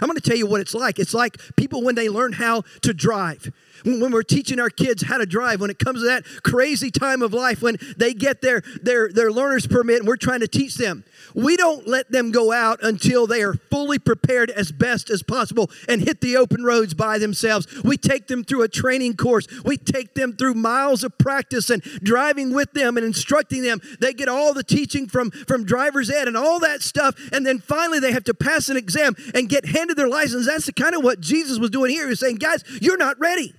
I'm 0.00 0.08
going 0.08 0.18
to 0.18 0.28
tell 0.28 0.36
you 0.36 0.46
what 0.46 0.60
it's 0.60 0.74
like. 0.74 0.98
It's 0.98 1.14
like 1.14 1.38
people 1.56 1.82
when 1.82 1.94
they 1.94 2.08
learn 2.08 2.32
how 2.32 2.62
to 2.82 2.92
drive 2.92 3.52
when 3.86 4.10
we're 4.10 4.22
teaching 4.22 4.58
our 4.58 4.70
kids 4.70 5.02
how 5.02 5.18
to 5.18 5.26
drive, 5.26 5.60
when 5.60 5.70
it 5.70 5.78
comes 5.78 6.00
to 6.00 6.06
that 6.06 6.24
crazy 6.42 6.90
time 6.90 7.22
of 7.22 7.32
life, 7.32 7.62
when 7.62 7.76
they 7.96 8.12
get 8.14 8.42
their, 8.42 8.62
their, 8.82 9.10
their 9.10 9.30
learner's 9.30 9.66
permit 9.66 9.98
and 9.98 10.08
we're 10.08 10.16
trying 10.16 10.40
to 10.40 10.48
teach 10.48 10.76
them, 10.76 11.04
we 11.34 11.56
don't 11.56 11.86
let 11.86 12.10
them 12.10 12.30
go 12.30 12.52
out 12.52 12.82
until 12.82 13.26
they 13.26 13.42
are 13.42 13.54
fully 13.54 13.98
prepared 13.98 14.50
as 14.50 14.72
best 14.72 15.10
as 15.10 15.22
possible 15.22 15.70
and 15.88 16.02
hit 16.02 16.20
the 16.20 16.36
open 16.36 16.64
roads 16.64 16.94
by 16.94 17.18
themselves. 17.18 17.66
We 17.82 17.96
take 17.96 18.26
them 18.26 18.44
through 18.44 18.62
a 18.62 18.68
training 18.68 19.16
course, 19.16 19.46
we 19.64 19.76
take 19.76 20.14
them 20.14 20.36
through 20.36 20.54
miles 20.54 21.04
of 21.04 21.16
practice 21.18 21.70
and 21.70 21.82
driving 21.82 22.52
with 22.52 22.72
them 22.72 22.96
and 22.96 23.06
instructing 23.06 23.62
them. 23.62 23.80
They 24.00 24.12
get 24.12 24.28
all 24.28 24.52
the 24.54 24.64
teaching 24.64 25.06
from, 25.06 25.30
from 25.30 25.64
driver's 25.64 26.10
ed 26.10 26.28
and 26.28 26.36
all 26.36 26.58
that 26.60 26.82
stuff, 26.82 27.14
and 27.32 27.46
then 27.46 27.58
finally 27.58 28.00
they 28.00 28.12
have 28.12 28.24
to 28.24 28.34
pass 28.34 28.68
an 28.68 28.76
exam 28.76 29.14
and 29.34 29.48
get 29.48 29.66
handed 29.76 29.96
their 29.96 30.08
license. 30.08 30.46
That's 30.46 30.66
the 30.66 30.72
kind 30.72 30.94
of 30.94 31.04
what 31.04 31.20
Jesus 31.20 31.58
was 31.58 31.70
doing 31.70 31.90
here. 31.90 32.04
He 32.04 32.10
was 32.10 32.20
saying, 32.20 32.36
guys, 32.36 32.64
you're 32.80 32.96
not 32.96 33.18
ready. 33.18 33.54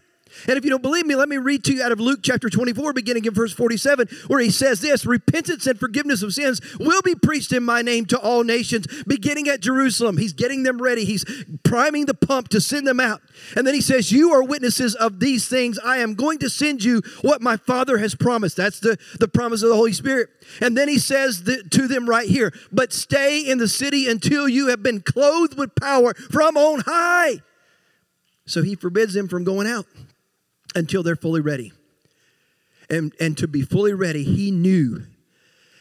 And 0.47 0.57
if 0.57 0.63
you 0.63 0.69
don't 0.69 0.81
believe 0.81 1.05
me, 1.05 1.15
let 1.15 1.29
me 1.29 1.37
read 1.37 1.63
to 1.65 1.73
you 1.73 1.83
out 1.83 1.91
of 1.91 1.99
Luke 1.99 2.19
chapter 2.23 2.49
24, 2.49 2.93
beginning 2.93 3.25
in 3.25 3.33
verse 3.33 3.53
47, 3.53 4.07
where 4.27 4.39
he 4.39 4.49
says 4.49 4.81
this 4.81 5.05
Repentance 5.05 5.65
and 5.67 5.79
forgiveness 5.79 6.21
of 6.21 6.33
sins 6.33 6.61
will 6.79 7.01
be 7.01 7.15
preached 7.15 7.51
in 7.51 7.63
my 7.63 7.81
name 7.81 8.05
to 8.07 8.19
all 8.19 8.43
nations, 8.43 8.87
beginning 9.07 9.47
at 9.47 9.61
Jerusalem. 9.61 10.17
He's 10.17 10.33
getting 10.33 10.63
them 10.63 10.81
ready, 10.81 11.05
he's 11.05 11.25
priming 11.63 12.05
the 12.05 12.13
pump 12.13 12.49
to 12.49 12.61
send 12.61 12.87
them 12.87 12.99
out. 12.99 13.21
And 13.55 13.65
then 13.65 13.73
he 13.73 13.81
says, 13.81 14.11
You 14.11 14.31
are 14.33 14.43
witnesses 14.43 14.95
of 14.95 15.19
these 15.19 15.47
things. 15.47 15.79
I 15.79 15.97
am 15.97 16.15
going 16.15 16.39
to 16.39 16.49
send 16.49 16.83
you 16.83 17.01
what 17.21 17.41
my 17.41 17.57
Father 17.57 17.97
has 17.97 18.15
promised. 18.15 18.57
That's 18.57 18.79
the, 18.79 18.97
the 19.19 19.27
promise 19.27 19.63
of 19.63 19.69
the 19.69 19.75
Holy 19.75 19.93
Spirit. 19.93 20.29
And 20.61 20.77
then 20.77 20.87
he 20.87 20.99
says 20.99 21.41
to 21.71 21.87
them 21.87 22.09
right 22.09 22.27
here, 22.27 22.53
But 22.71 22.93
stay 22.93 23.39
in 23.39 23.57
the 23.57 23.67
city 23.67 24.09
until 24.09 24.47
you 24.47 24.67
have 24.67 24.83
been 24.83 25.01
clothed 25.01 25.57
with 25.57 25.75
power 25.75 26.13
from 26.13 26.57
on 26.57 26.81
high. 26.85 27.41
So 28.45 28.63
he 28.63 28.75
forbids 28.75 29.13
them 29.13 29.27
from 29.27 29.43
going 29.43 29.67
out 29.67 29.85
until 30.77 31.03
they're 31.03 31.15
fully 31.15 31.41
ready. 31.41 31.73
And, 32.89 33.13
and 33.19 33.37
to 33.39 33.47
be 33.47 33.63
fully 33.63 33.93
ready, 33.93 34.23
he 34.23 34.51
knew 34.51 35.03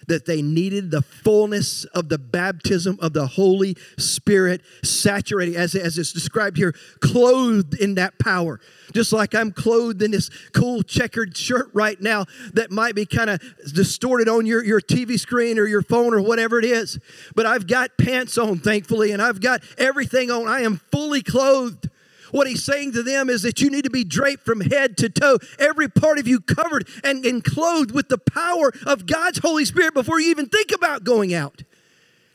that 0.08 0.24
they 0.24 0.40
needed 0.40 0.90
the 0.90 1.02
fullness 1.02 1.84
of 1.86 2.08
the 2.08 2.18
baptism 2.18 2.96
of 3.00 3.12
the 3.12 3.26
Holy 3.26 3.76
Spirit, 3.98 4.62
saturated, 4.84 5.56
as, 5.56 5.74
as 5.74 5.98
it's 5.98 6.12
described 6.12 6.56
here, 6.56 6.74
clothed 7.00 7.74
in 7.80 7.96
that 7.96 8.18
power. 8.18 8.60
Just 8.92 9.12
like 9.12 9.34
I'm 9.34 9.50
clothed 9.50 10.02
in 10.02 10.12
this 10.12 10.30
cool 10.52 10.82
checkered 10.82 11.36
shirt 11.36 11.70
right 11.72 12.00
now 12.00 12.26
that 12.54 12.70
might 12.70 12.94
be 12.94 13.04
kind 13.04 13.30
of 13.30 13.40
distorted 13.72 14.28
on 14.28 14.46
your, 14.46 14.64
your 14.64 14.80
TV 14.80 15.18
screen 15.18 15.58
or 15.58 15.66
your 15.66 15.82
phone 15.82 16.14
or 16.14 16.22
whatever 16.22 16.58
it 16.58 16.64
is. 16.64 16.98
But 17.34 17.46
I've 17.46 17.66
got 17.66 17.98
pants 17.98 18.38
on, 18.38 18.58
thankfully, 18.58 19.10
and 19.10 19.20
I've 19.20 19.40
got 19.40 19.62
everything 19.76 20.30
on. 20.30 20.46
I 20.46 20.60
am 20.60 20.80
fully 20.92 21.22
clothed. 21.22 21.90
What 22.30 22.46
he's 22.46 22.64
saying 22.64 22.92
to 22.92 23.02
them 23.02 23.28
is 23.30 23.42
that 23.42 23.60
you 23.60 23.70
need 23.70 23.84
to 23.84 23.90
be 23.90 24.04
draped 24.04 24.44
from 24.44 24.60
head 24.60 24.96
to 24.98 25.08
toe, 25.08 25.38
every 25.58 25.88
part 25.88 26.18
of 26.18 26.26
you 26.26 26.40
covered 26.40 26.88
and, 27.04 27.24
and 27.24 27.42
clothed 27.42 27.92
with 27.92 28.08
the 28.08 28.18
power 28.18 28.72
of 28.86 29.06
God's 29.06 29.38
Holy 29.38 29.64
Spirit 29.64 29.94
before 29.94 30.20
you 30.20 30.30
even 30.30 30.46
think 30.46 30.72
about 30.72 31.04
going 31.04 31.34
out 31.34 31.62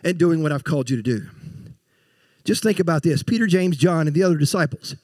and 0.03 0.17
doing 0.17 0.41
what 0.41 0.51
I've 0.51 0.63
called 0.63 0.89
you 0.89 0.97
to 0.97 1.03
do. 1.03 1.27
Just 2.43 2.63
think 2.63 2.79
about 2.79 3.03
this 3.03 3.23
Peter, 3.23 3.47
James, 3.47 3.77
John, 3.77 4.07
and 4.07 4.15
the 4.15 4.23
other 4.23 4.37
disciples 4.37 4.95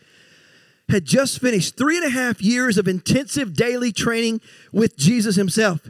had 0.90 1.06
just 1.06 1.42
finished 1.42 1.76
three 1.76 1.98
and 1.98 2.06
a 2.06 2.10
half 2.10 2.42
years 2.42 2.78
of 2.78 2.88
intensive 2.88 3.54
daily 3.54 3.92
training 3.92 4.40
with 4.72 4.98
Jesus 4.98 5.36
himself. 5.36 5.82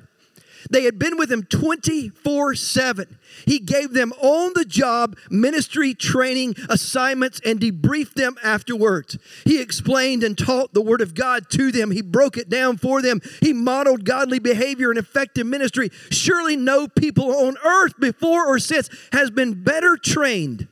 They 0.70 0.84
had 0.84 1.00
been 1.00 1.18
with 1.18 1.32
him 1.32 1.44
24 1.44 2.56
7. 2.56 3.18
He 3.46 3.60
gave 3.60 3.94
them 3.94 4.14
on 4.22 4.54
the 4.54 4.66
job 4.66 5.18
ministry 5.30 5.94
training 5.94 6.56
assignments 6.70 7.40
and 7.46 7.60
debriefed 7.60 8.16
them 8.16 8.36
afterwards. 8.44 9.18
He 9.44 9.62
explained 9.62 10.24
and 10.24 10.38
taught 10.38 10.74
the 10.74 10.82
Word 10.82 11.02
of 11.02 11.14
God 11.14 11.50
to 11.52 11.72
them. 11.72 11.92
He 11.92 12.02
broke 12.02 12.38
it 12.38 12.50
down 12.50 12.78
for 12.78 13.02
them. 13.02 13.22
He 13.42 13.54
modeled 13.54 14.06
godly 14.06 14.40
behavior 14.40 14.90
and 14.90 15.00
effective 15.00 15.48
ministry. 15.48 15.90
Surely 16.10 16.56
no 16.56 16.88
people 16.88 17.32
on 17.32 17.58
earth 17.66 18.00
before 18.00 18.48
or 18.48 18.60
since 18.60 18.90
has 19.12 19.32
been 19.32 19.64
better 19.64 19.98
trained 19.98 20.68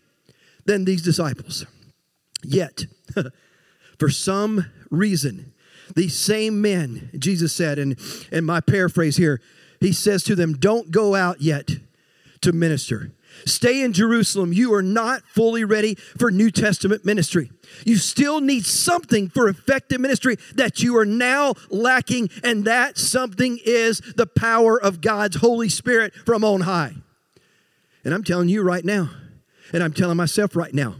than 0.65 0.85
these 0.85 1.01
disciples. 1.01 1.65
Yet, 2.43 2.85
for 3.99 4.09
some 4.09 4.65
reason, 4.89 5.53
these 5.95 6.17
same 6.17 6.61
men, 6.61 7.09
Jesus 7.17 7.53
said, 7.53 7.77
and, 7.77 7.99
and 8.31 8.45
my 8.45 8.59
paraphrase 8.59 9.17
here, 9.17 9.41
he 9.79 9.91
says 9.91 10.23
to 10.23 10.35
them, 10.35 10.53
Don't 10.53 10.91
go 10.91 11.15
out 11.15 11.41
yet 11.41 11.69
to 12.41 12.51
minister. 12.51 13.11
Stay 13.45 13.83
in 13.83 13.91
Jerusalem. 13.91 14.53
You 14.53 14.73
are 14.73 14.81
not 14.81 15.23
fully 15.23 15.65
ready 15.65 15.95
for 15.95 16.31
New 16.31 16.49
Testament 16.49 17.03
ministry. 17.03 17.51
You 17.85 17.97
still 17.97 18.39
need 18.39 18.65
something 18.65 19.27
for 19.27 19.49
effective 19.49 19.99
ministry 19.99 20.37
that 20.55 20.81
you 20.81 20.95
are 20.97 21.05
now 21.05 21.55
lacking, 21.69 22.29
and 22.43 22.63
that 22.65 22.97
something 22.97 23.59
is 23.65 23.99
the 23.99 24.27
power 24.27 24.81
of 24.81 25.01
God's 25.01 25.37
Holy 25.37 25.69
Spirit 25.69 26.13
from 26.13 26.43
on 26.43 26.61
high. 26.61 26.93
And 28.05 28.13
I'm 28.13 28.23
telling 28.23 28.49
you 28.49 28.61
right 28.61 28.85
now, 28.85 29.09
and 29.73 29.83
I'm 29.83 29.93
telling 29.93 30.17
myself 30.17 30.55
right 30.55 30.73
now, 30.73 30.95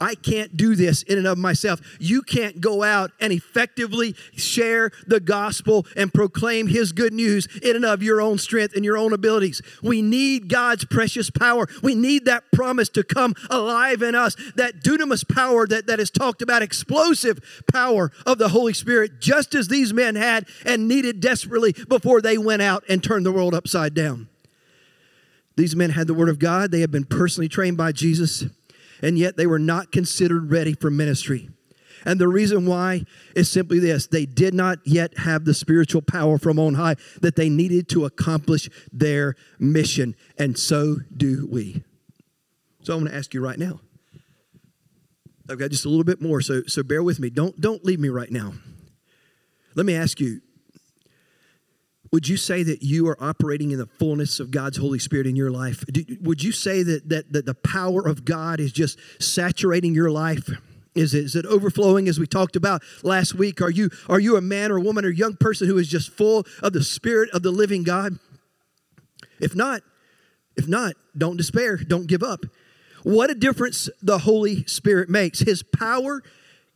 I 0.00 0.14
can't 0.14 0.56
do 0.56 0.74
this 0.74 1.02
in 1.02 1.18
and 1.18 1.26
of 1.26 1.36
myself. 1.36 1.80
You 2.00 2.22
can't 2.22 2.60
go 2.60 2.82
out 2.82 3.12
and 3.20 3.32
effectively 3.32 4.16
share 4.34 4.90
the 5.06 5.20
gospel 5.20 5.86
and 5.94 6.12
proclaim 6.12 6.68
his 6.68 6.92
good 6.92 7.12
news 7.12 7.46
in 7.62 7.76
and 7.76 7.84
of 7.84 8.02
your 8.02 8.20
own 8.20 8.38
strength 8.38 8.74
and 8.74 8.84
your 8.84 8.96
own 8.96 9.12
abilities. 9.12 9.60
We 9.82 10.00
need 10.00 10.48
God's 10.48 10.86
precious 10.86 11.28
power. 11.28 11.68
We 11.82 11.94
need 11.94 12.24
that 12.24 12.44
promise 12.50 12.88
to 12.90 13.04
come 13.04 13.34
alive 13.50 14.00
in 14.00 14.14
us, 14.14 14.36
that 14.56 14.82
dunamis 14.82 15.28
power 15.28 15.66
that, 15.66 15.86
that 15.86 16.00
is 16.00 16.10
talked 16.10 16.40
about, 16.40 16.62
explosive 16.62 17.62
power 17.70 18.10
of 18.24 18.38
the 18.38 18.48
Holy 18.48 18.72
Spirit, 18.72 19.20
just 19.20 19.54
as 19.54 19.68
these 19.68 19.92
men 19.92 20.16
had 20.16 20.46
and 20.64 20.88
needed 20.88 21.20
desperately 21.20 21.74
before 21.88 22.22
they 22.22 22.38
went 22.38 22.62
out 22.62 22.84
and 22.88 23.04
turned 23.04 23.26
the 23.26 23.32
world 23.32 23.54
upside 23.54 23.92
down. 23.92 24.28
These 25.56 25.76
men 25.76 25.90
had 25.90 26.06
the 26.06 26.14
Word 26.14 26.30
of 26.30 26.38
God, 26.38 26.70
they 26.70 26.80
had 26.80 26.90
been 26.90 27.04
personally 27.04 27.48
trained 27.48 27.76
by 27.76 27.92
Jesus 27.92 28.44
and 29.02 29.18
yet 29.18 29.36
they 29.36 29.46
were 29.46 29.58
not 29.58 29.92
considered 29.92 30.50
ready 30.50 30.74
for 30.74 30.90
ministry. 30.90 31.50
And 32.04 32.18
the 32.18 32.28
reason 32.28 32.66
why 32.66 33.04
is 33.36 33.50
simply 33.50 33.78
this 33.78 34.06
they 34.06 34.26
did 34.26 34.54
not 34.54 34.78
yet 34.84 35.18
have 35.18 35.44
the 35.44 35.54
spiritual 35.54 36.02
power 36.02 36.38
from 36.38 36.58
on 36.58 36.74
high 36.74 36.96
that 37.20 37.36
they 37.36 37.48
needed 37.48 37.88
to 37.90 38.04
accomplish 38.04 38.68
their 38.92 39.36
mission. 39.58 40.16
And 40.38 40.58
so 40.58 40.96
do 41.14 41.46
we. 41.50 41.82
So 42.82 42.94
I'm 42.94 43.00
going 43.00 43.12
to 43.12 43.18
ask 43.18 43.34
you 43.34 43.42
right 43.44 43.58
now. 43.58 43.80
I've 45.48 45.58
got 45.58 45.70
just 45.70 45.84
a 45.84 45.88
little 45.88 46.04
bit 46.04 46.22
more, 46.22 46.40
so, 46.40 46.62
so 46.66 46.82
bear 46.82 47.02
with 47.02 47.18
me. 47.18 47.28
Don't, 47.28 47.60
don't 47.60 47.84
leave 47.84 47.98
me 47.98 48.08
right 48.08 48.30
now. 48.30 48.54
Let 49.74 49.84
me 49.84 49.94
ask 49.94 50.20
you 50.20 50.40
Would 52.12 52.28
you 52.28 52.36
say 52.36 52.64
that 52.64 52.82
you 52.82 53.06
are 53.08 53.22
operating 53.22 53.70
in 53.70 53.78
the 53.78 53.86
fullness 53.86 54.40
of 54.40 54.50
God's 54.50 54.76
Holy 54.76 54.98
Spirit 54.98 55.26
in 55.28 55.36
your 55.36 55.50
life? 55.50 55.84
Would 56.20 56.42
you 56.42 56.50
say 56.50 56.82
that, 56.82 57.08
that, 57.08 57.32
that 57.32 57.46
the 57.46 57.54
power 57.54 58.06
of 58.06 58.24
God 58.24 58.58
is 58.58 58.72
just 58.72 58.98
saturating 59.22 59.94
your 59.94 60.10
life? 60.10 60.50
Is 60.96 61.14
it, 61.14 61.24
is 61.24 61.36
it 61.36 61.46
overflowing 61.46 62.08
as 62.08 62.18
we 62.18 62.26
talked 62.26 62.56
about 62.56 62.82
last 63.04 63.34
week? 63.34 63.62
Are 63.62 63.70
you, 63.70 63.90
are 64.08 64.18
you 64.18 64.36
a 64.36 64.40
man 64.40 64.72
or 64.72 64.78
a 64.78 64.80
woman 64.80 65.04
or 65.04 65.10
young 65.10 65.36
person 65.36 65.68
who 65.68 65.78
is 65.78 65.86
just 65.86 66.10
full 66.10 66.44
of 66.62 66.72
the 66.72 66.82
Spirit 66.82 67.30
of 67.30 67.44
the 67.44 67.52
living 67.52 67.84
God? 67.84 68.18
If 69.38 69.54
not, 69.54 69.82
if 70.56 70.66
not, 70.66 70.94
don't 71.16 71.36
despair, 71.36 71.76
don't 71.76 72.08
give 72.08 72.24
up. 72.24 72.40
What 73.04 73.30
a 73.30 73.34
difference 73.34 73.88
the 74.02 74.18
Holy 74.18 74.64
Spirit 74.64 75.08
makes. 75.08 75.38
His 75.38 75.62
power 75.62 76.22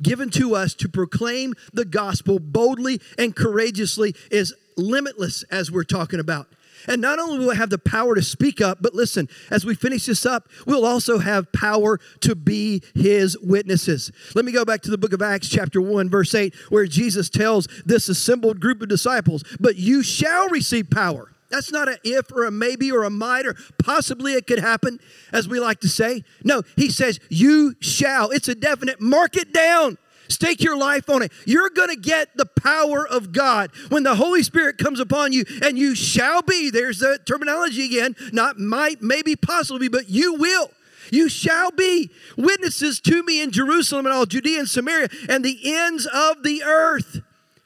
given 0.05 0.31
to 0.31 0.55
us 0.55 0.75
to 0.75 0.89
proclaim 0.89 1.55
the 1.73 1.85
gospel 1.85 2.39
boldly 2.39 3.01
and 3.19 3.35
courageously 3.35 4.15
is 4.31 4.55
limitless, 4.77 5.43
as 5.45 5.73
we're 5.73 5.83
talking 5.83 6.21
about. 6.21 6.47
And 6.87 7.01
not 7.01 7.19
only 7.19 7.39
will 7.39 7.49
we 7.49 7.57
have 7.57 7.71
the 7.71 7.79
power 7.79 8.15
to 8.15 8.23
speak 8.23 8.61
up, 8.61 8.79
but 8.81 8.95
listen, 8.95 9.29
as 9.51 9.65
we 9.65 9.75
finish 9.75 10.07
this 10.07 10.27
up, 10.27 10.49
we'll 10.67 10.85
also 10.85 11.19
have 11.19 11.51
power 11.53 11.99
to 12.21 12.35
be 12.35 12.83
his 12.95 13.39
witnesses. 13.39 14.13
Let 14.35 14.45
me 14.45 14.53
go 14.53 14.65
back 14.65 14.83
to 14.83 14.91
the 14.91 14.99
book 14.99 15.15
of 15.15 15.23
Acts, 15.23 15.49
chapter 15.49 15.81
1, 15.81 16.11
verse 16.11 16.35
8, 16.35 16.55
where 16.69 16.87
Jesus 16.87 17.31
tells 17.31 17.67
this 17.87 18.09
assembled 18.09 18.61
group 18.61 18.83
of 18.83 18.89
disciples, 18.89 19.45
But 19.59 19.77
you 19.77 20.03
shall 20.03 20.49
receive 20.51 20.91
power. 20.91 21.34
That's 21.55 21.71
not 21.71 21.89
an 21.89 21.99
if 22.03 22.33
or 22.33 22.47
a 22.47 22.51
maybe 22.51 22.91
or 22.91 23.05
a 23.05 23.11
might 23.11 23.47
or 23.47 23.55
possibly 23.79 24.33
it 24.33 24.49
could 24.49 24.59
happen, 24.59 24.99
as 25.33 25.49
we 25.49 25.61
like 25.61 25.79
to 25.81 25.89
say. 25.89 26.25
No, 26.43 26.63
he 26.75 26.91
says, 26.91 27.21
You 27.31 27.77
shall. 27.79 28.31
It's 28.31 28.49
a 28.49 28.57
definite. 28.57 29.01
Mark 29.01 29.37
it 29.37 29.53
down. 29.53 29.97
Stake 30.27 30.65
your 30.65 30.77
life 30.77 31.09
on 31.09 31.23
it. 31.23 31.31
You're 31.47 31.71
going 31.71 31.91
to 31.91 31.97
get 31.97 32.37
the 32.37 32.47
power 32.47 33.07
of 33.07 33.31
God 33.31 33.71
when 33.91 34.03
the 34.03 34.17
Holy 34.17 34.43
Spirit 34.43 34.79
comes 34.79 34.99
upon 34.99 35.33
you, 35.33 35.45
and 35.63 35.79
you 35.79 35.95
shall 35.95 36.43
be. 36.43 36.71
There's 36.71 36.99
the 36.99 37.21
terminology 37.25 37.85
again. 37.85 38.17
Not 38.33 38.59
might, 38.59 39.01
maybe, 39.01 39.37
possibly, 39.37 39.89
but 39.89 40.09
you 40.09 40.35
will. 40.35 40.73
You 41.13 41.29
shall 41.29 41.71
be 41.71 42.11
witnesses 42.37 42.99
to 43.03 43.23
me 43.23 43.41
in 43.41 43.53
Jerusalem 43.53 44.07
and 44.07 44.13
all 44.13 44.27
Judea 44.27 44.59
and 44.59 44.69
Samaria 44.69 45.09
and 45.29 45.45
the 45.45 45.61
ends 45.63 46.07
of 46.13 46.43
the 46.43 46.65
earth. 46.65 47.21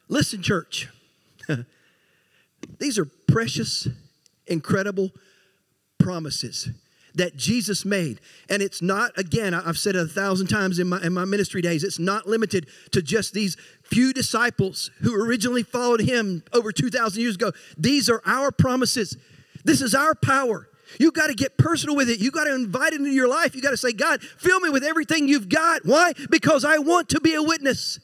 Listen, 0.08 0.42
church. 0.42 0.90
These 2.78 2.98
are 2.98 3.06
precious, 3.26 3.88
incredible 4.46 5.10
promises 5.98 6.70
that 7.14 7.36
Jesus 7.36 7.84
made. 7.84 8.20
And 8.48 8.62
it's 8.62 8.80
not, 8.80 9.18
again, 9.18 9.52
I've 9.52 9.78
said 9.78 9.96
it 9.96 10.02
a 10.02 10.06
thousand 10.06 10.46
times 10.46 10.78
in 10.78 10.88
my, 10.88 11.00
in 11.02 11.12
my 11.12 11.24
ministry 11.24 11.60
days, 11.60 11.82
it's 11.82 11.98
not 11.98 12.26
limited 12.26 12.68
to 12.92 13.02
just 13.02 13.34
these 13.34 13.56
few 13.82 14.12
disciples 14.12 14.90
who 15.02 15.14
originally 15.14 15.62
followed 15.62 16.00
him 16.00 16.42
over 16.52 16.72
2,000 16.72 17.20
years 17.20 17.34
ago. 17.34 17.52
These 17.76 18.08
are 18.08 18.22
our 18.24 18.52
promises. 18.52 19.16
This 19.64 19.80
is 19.80 19.94
our 19.94 20.14
power. 20.14 20.68
You 20.98 21.10
got 21.10 21.26
to 21.26 21.34
get 21.34 21.58
personal 21.58 21.96
with 21.96 22.08
it. 22.08 22.20
You 22.20 22.30
got 22.30 22.44
to 22.44 22.54
invite 22.54 22.92
it 22.92 23.00
into 23.00 23.10
your 23.10 23.28
life. 23.28 23.54
You 23.54 23.60
got 23.60 23.70
to 23.70 23.76
say, 23.76 23.92
God, 23.92 24.22
fill 24.22 24.60
me 24.60 24.70
with 24.70 24.84
everything 24.84 25.28
you've 25.28 25.48
got. 25.48 25.82
Why? 25.84 26.12
Because 26.30 26.64
I 26.64 26.78
want 26.78 27.10
to 27.10 27.20
be 27.20 27.34
a 27.34 27.42
witness. 27.42 28.00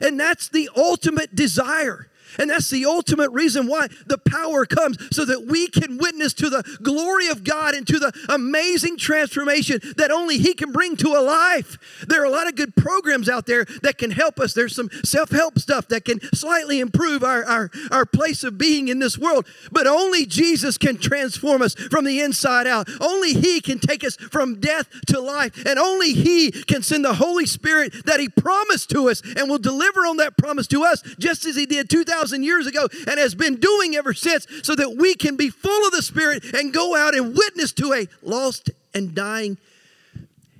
And 0.00 0.20
that's 0.20 0.48
the 0.48 0.70
ultimate 0.76 1.34
desire. 1.34 2.09
And 2.38 2.50
that's 2.50 2.70
the 2.70 2.86
ultimate 2.86 3.30
reason 3.30 3.66
why 3.66 3.88
the 4.06 4.18
power 4.18 4.66
comes 4.66 4.98
so 5.14 5.24
that 5.24 5.46
we 5.46 5.68
can 5.68 5.98
witness 5.98 6.32
to 6.34 6.50
the 6.50 6.62
glory 6.82 7.28
of 7.28 7.44
God 7.44 7.74
and 7.74 7.86
to 7.86 7.98
the 7.98 8.12
amazing 8.28 8.96
transformation 8.96 9.80
that 9.96 10.10
only 10.10 10.38
He 10.38 10.54
can 10.54 10.72
bring 10.72 10.96
to 10.98 11.08
a 11.08 11.20
life. 11.20 12.04
There 12.06 12.22
are 12.22 12.26
a 12.26 12.30
lot 12.30 12.48
of 12.48 12.56
good 12.56 12.76
programs 12.76 13.28
out 13.28 13.46
there 13.46 13.64
that 13.82 13.98
can 13.98 14.10
help 14.10 14.38
us. 14.38 14.54
There's 14.54 14.74
some 14.74 14.90
self 15.04 15.30
help 15.30 15.58
stuff 15.58 15.88
that 15.88 16.04
can 16.04 16.20
slightly 16.34 16.80
improve 16.80 17.24
our, 17.24 17.44
our, 17.44 17.70
our 17.90 18.06
place 18.06 18.44
of 18.44 18.58
being 18.58 18.88
in 18.88 18.98
this 18.98 19.18
world. 19.18 19.46
But 19.72 19.86
only 19.86 20.26
Jesus 20.26 20.78
can 20.78 20.98
transform 20.98 21.62
us 21.62 21.74
from 21.74 22.04
the 22.04 22.20
inside 22.20 22.66
out. 22.66 22.88
Only 23.00 23.34
He 23.34 23.60
can 23.60 23.78
take 23.78 24.04
us 24.04 24.16
from 24.16 24.60
death 24.60 24.88
to 25.08 25.20
life. 25.20 25.64
And 25.66 25.78
only 25.78 26.12
He 26.12 26.50
can 26.50 26.82
send 26.82 27.04
the 27.04 27.14
Holy 27.14 27.46
Spirit 27.46 28.06
that 28.06 28.20
He 28.20 28.28
promised 28.28 28.90
to 28.90 29.08
us 29.08 29.22
and 29.36 29.48
will 29.48 29.58
deliver 29.58 30.00
on 30.00 30.18
that 30.18 30.36
promise 30.36 30.66
to 30.68 30.84
us 30.84 31.02
just 31.18 31.44
as 31.44 31.56
He 31.56 31.66
did 31.66 31.90
2,000 31.90 32.19
2,000 32.20 32.42
years 32.42 32.66
ago 32.66 32.86
and 33.08 33.18
has 33.18 33.34
been 33.34 33.56
doing 33.56 33.96
ever 33.96 34.12
since 34.12 34.46
so 34.62 34.74
that 34.74 34.96
we 34.96 35.14
can 35.14 35.36
be 35.36 35.48
full 35.48 35.86
of 35.86 35.92
the 35.92 36.02
Spirit 36.02 36.44
and 36.54 36.72
go 36.72 36.94
out 36.94 37.14
and 37.14 37.34
witness 37.34 37.72
to 37.72 37.92
a 37.94 38.06
lost 38.22 38.70
and 38.92 39.14
dying, 39.14 39.56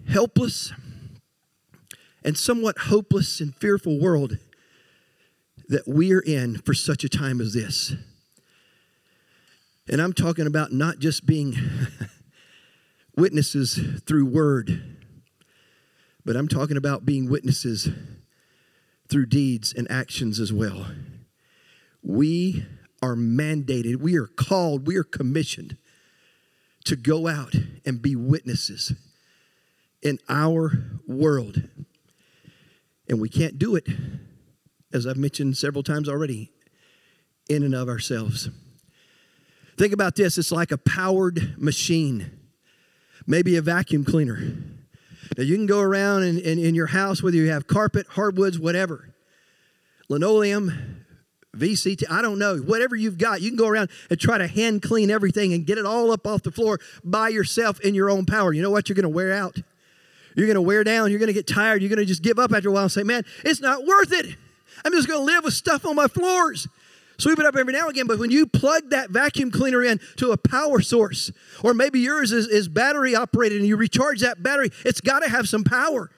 helpless, 0.09 0.73
and 2.25 2.37
somewhat 2.37 2.79
hopeless 2.79 3.41
and 3.41 3.55
fearful 3.57 4.01
world 4.01 4.39
that 5.69 5.83
we're 5.87 6.21
in 6.21 6.57
for 6.57 6.73
such 6.73 7.05
a 7.05 7.09
time 7.09 7.41
as 7.41 7.53
this. 7.53 7.95
And 9.89 10.01
I'm 10.01 10.13
talking 10.13 10.47
about 10.47 10.73
not 10.73 10.99
just 10.99 11.27
being 11.27 11.55
witnesses 13.17 13.79
through 14.07 14.27
word, 14.27 14.97
but 16.25 16.37
I'm 16.37 16.49
talking 16.49 16.77
about 16.77 17.05
being 17.05 17.29
witnesses 17.29 17.89
through 19.09 19.27
deeds 19.27 19.75
and 19.77 19.91
actions 19.91 20.41
as 20.41 20.53
well. 20.53 20.87
We 22.03 22.67
are 23.03 23.15
mandated, 23.15 23.97
we 23.97 24.17
are 24.17 24.27
called, 24.27 24.87
we 24.87 24.97
are 24.97 25.05
commissioned 25.05 25.77
to 26.85 26.97
go 26.97 27.29
out 27.29 27.55
and 27.85 28.01
be 28.01 28.17
witnesses 28.17 28.93
in 30.03 30.19
our 30.29 31.01
world. 31.07 31.63
And 33.09 33.21
we 33.21 33.29
can't 33.29 33.59
do 33.59 33.77
it, 33.77 33.87
as 34.93 35.07
I've 35.07 35.17
mentioned 35.17 35.57
several 35.57 35.83
times 35.83 36.09
already, 36.09 36.51
in 37.49 37.63
and 37.63 37.75
of 37.75 37.89
ourselves. 37.89 38.49
Think 39.77 39.93
about 39.93 40.15
this 40.15 40.39
it's 40.39 40.53
like 40.53 40.73
a 40.73 40.79
powered 40.79 41.57
machine, 41.59 42.31
maybe 43.27 43.57
a 43.57 43.63
vacuum 43.63 44.05
cleaner. 44.05 44.39
Now, 45.37 45.45
you 45.45 45.57
can 45.57 45.67
go 45.67 45.81
around 45.81 46.25
in, 46.25 46.39
in, 46.39 46.59
in 46.59 46.75
your 46.75 46.89
house, 46.89 47.23
whether 47.23 47.37
you 47.37 47.51
have 47.51 47.67
carpet, 47.67 48.07
hardwoods, 48.11 48.59
whatever, 48.59 49.15
linoleum, 50.09 51.05
VCT, 51.57 52.05
I 52.09 52.23
don't 52.23 52.39
know. 52.39 52.59
Whatever 52.59 52.95
you've 52.95 53.19
got, 53.19 53.41
you 53.41 53.51
can 53.51 53.57
go 53.57 53.67
around 53.67 53.91
and 54.09 54.21
try 54.21 54.39
to 54.39 54.47
hand 54.47 54.83
clean 54.83 55.11
everything 55.11 55.53
and 55.53 55.67
get 55.67 55.79
it 55.79 55.87
all 55.87 56.13
up 56.13 56.27
off 56.27 56.43
the 56.43 56.53
floor 56.53 56.79
by 57.03 57.29
yourself 57.29 57.81
in 57.81 57.95
your 57.95 58.09
own 58.09 58.25
power. 58.25 58.53
You 58.53 58.63
know 58.63 58.71
what? 58.71 58.89
You're 58.89 58.95
going 58.95 59.03
to 59.03 59.09
wear 59.09 59.33
out. 59.33 59.57
You're 60.37 60.47
going 60.47 60.55
to 60.55 60.63
wear 60.63 60.85
down. 60.85 61.11
You're 61.11 61.19
going 61.19 61.29
to 61.29 61.33
get 61.33 61.49
tired. 61.49 61.83
You're 61.83 61.89
going 61.89 61.99
to 61.99 62.05
just 62.05 62.23
give 62.23 62.39
up 62.39 62.53
after 62.53 62.69
a 62.69 62.73
while 62.73 62.85
and 62.85 62.93
say, 62.93 63.03
man, 63.03 63.25
it's 63.45 63.61
not 63.61 63.85
worth 63.85 64.13
it. 64.13 64.37
I'm 64.85 64.93
just 64.93 65.09
going 65.09 65.21
to 65.21 65.25
live 65.25 65.45
with 65.45 65.55
stuff 65.55 65.85
on 65.85 65.97
my 65.97 66.07
floors. 66.07 66.69
Sweep 67.19 67.39
it 67.39 67.45
up 67.45 67.57
every 67.57 67.73
now 67.73 67.83
and 67.83 67.91
again. 67.91 68.07
But 68.07 68.19
when 68.19 68.31
you 68.31 68.47
plug 68.47 68.91
that 68.91 69.11
vacuum 69.11 69.51
cleaner 69.51 69.83
in 69.83 70.01
to 70.17 70.31
a 70.31 70.37
power 70.37 70.81
source, 70.81 71.31
or 71.63 71.75
maybe 71.75 72.01
yours 72.01 72.33
is, 72.33 72.47
is 72.47 72.69
battery 72.69 73.15
operated 73.15 73.59
and 73.59 73.67
you 73.67 73.77
recharge 73.77 74.21
that 74.21 74.43
battery, 74.43 74.71
it's 74.85 75.01
got 75.01 75.21
to 75.21 75.29
have 75.29 75.49
some 75.49 75.65
power 75.65 76.11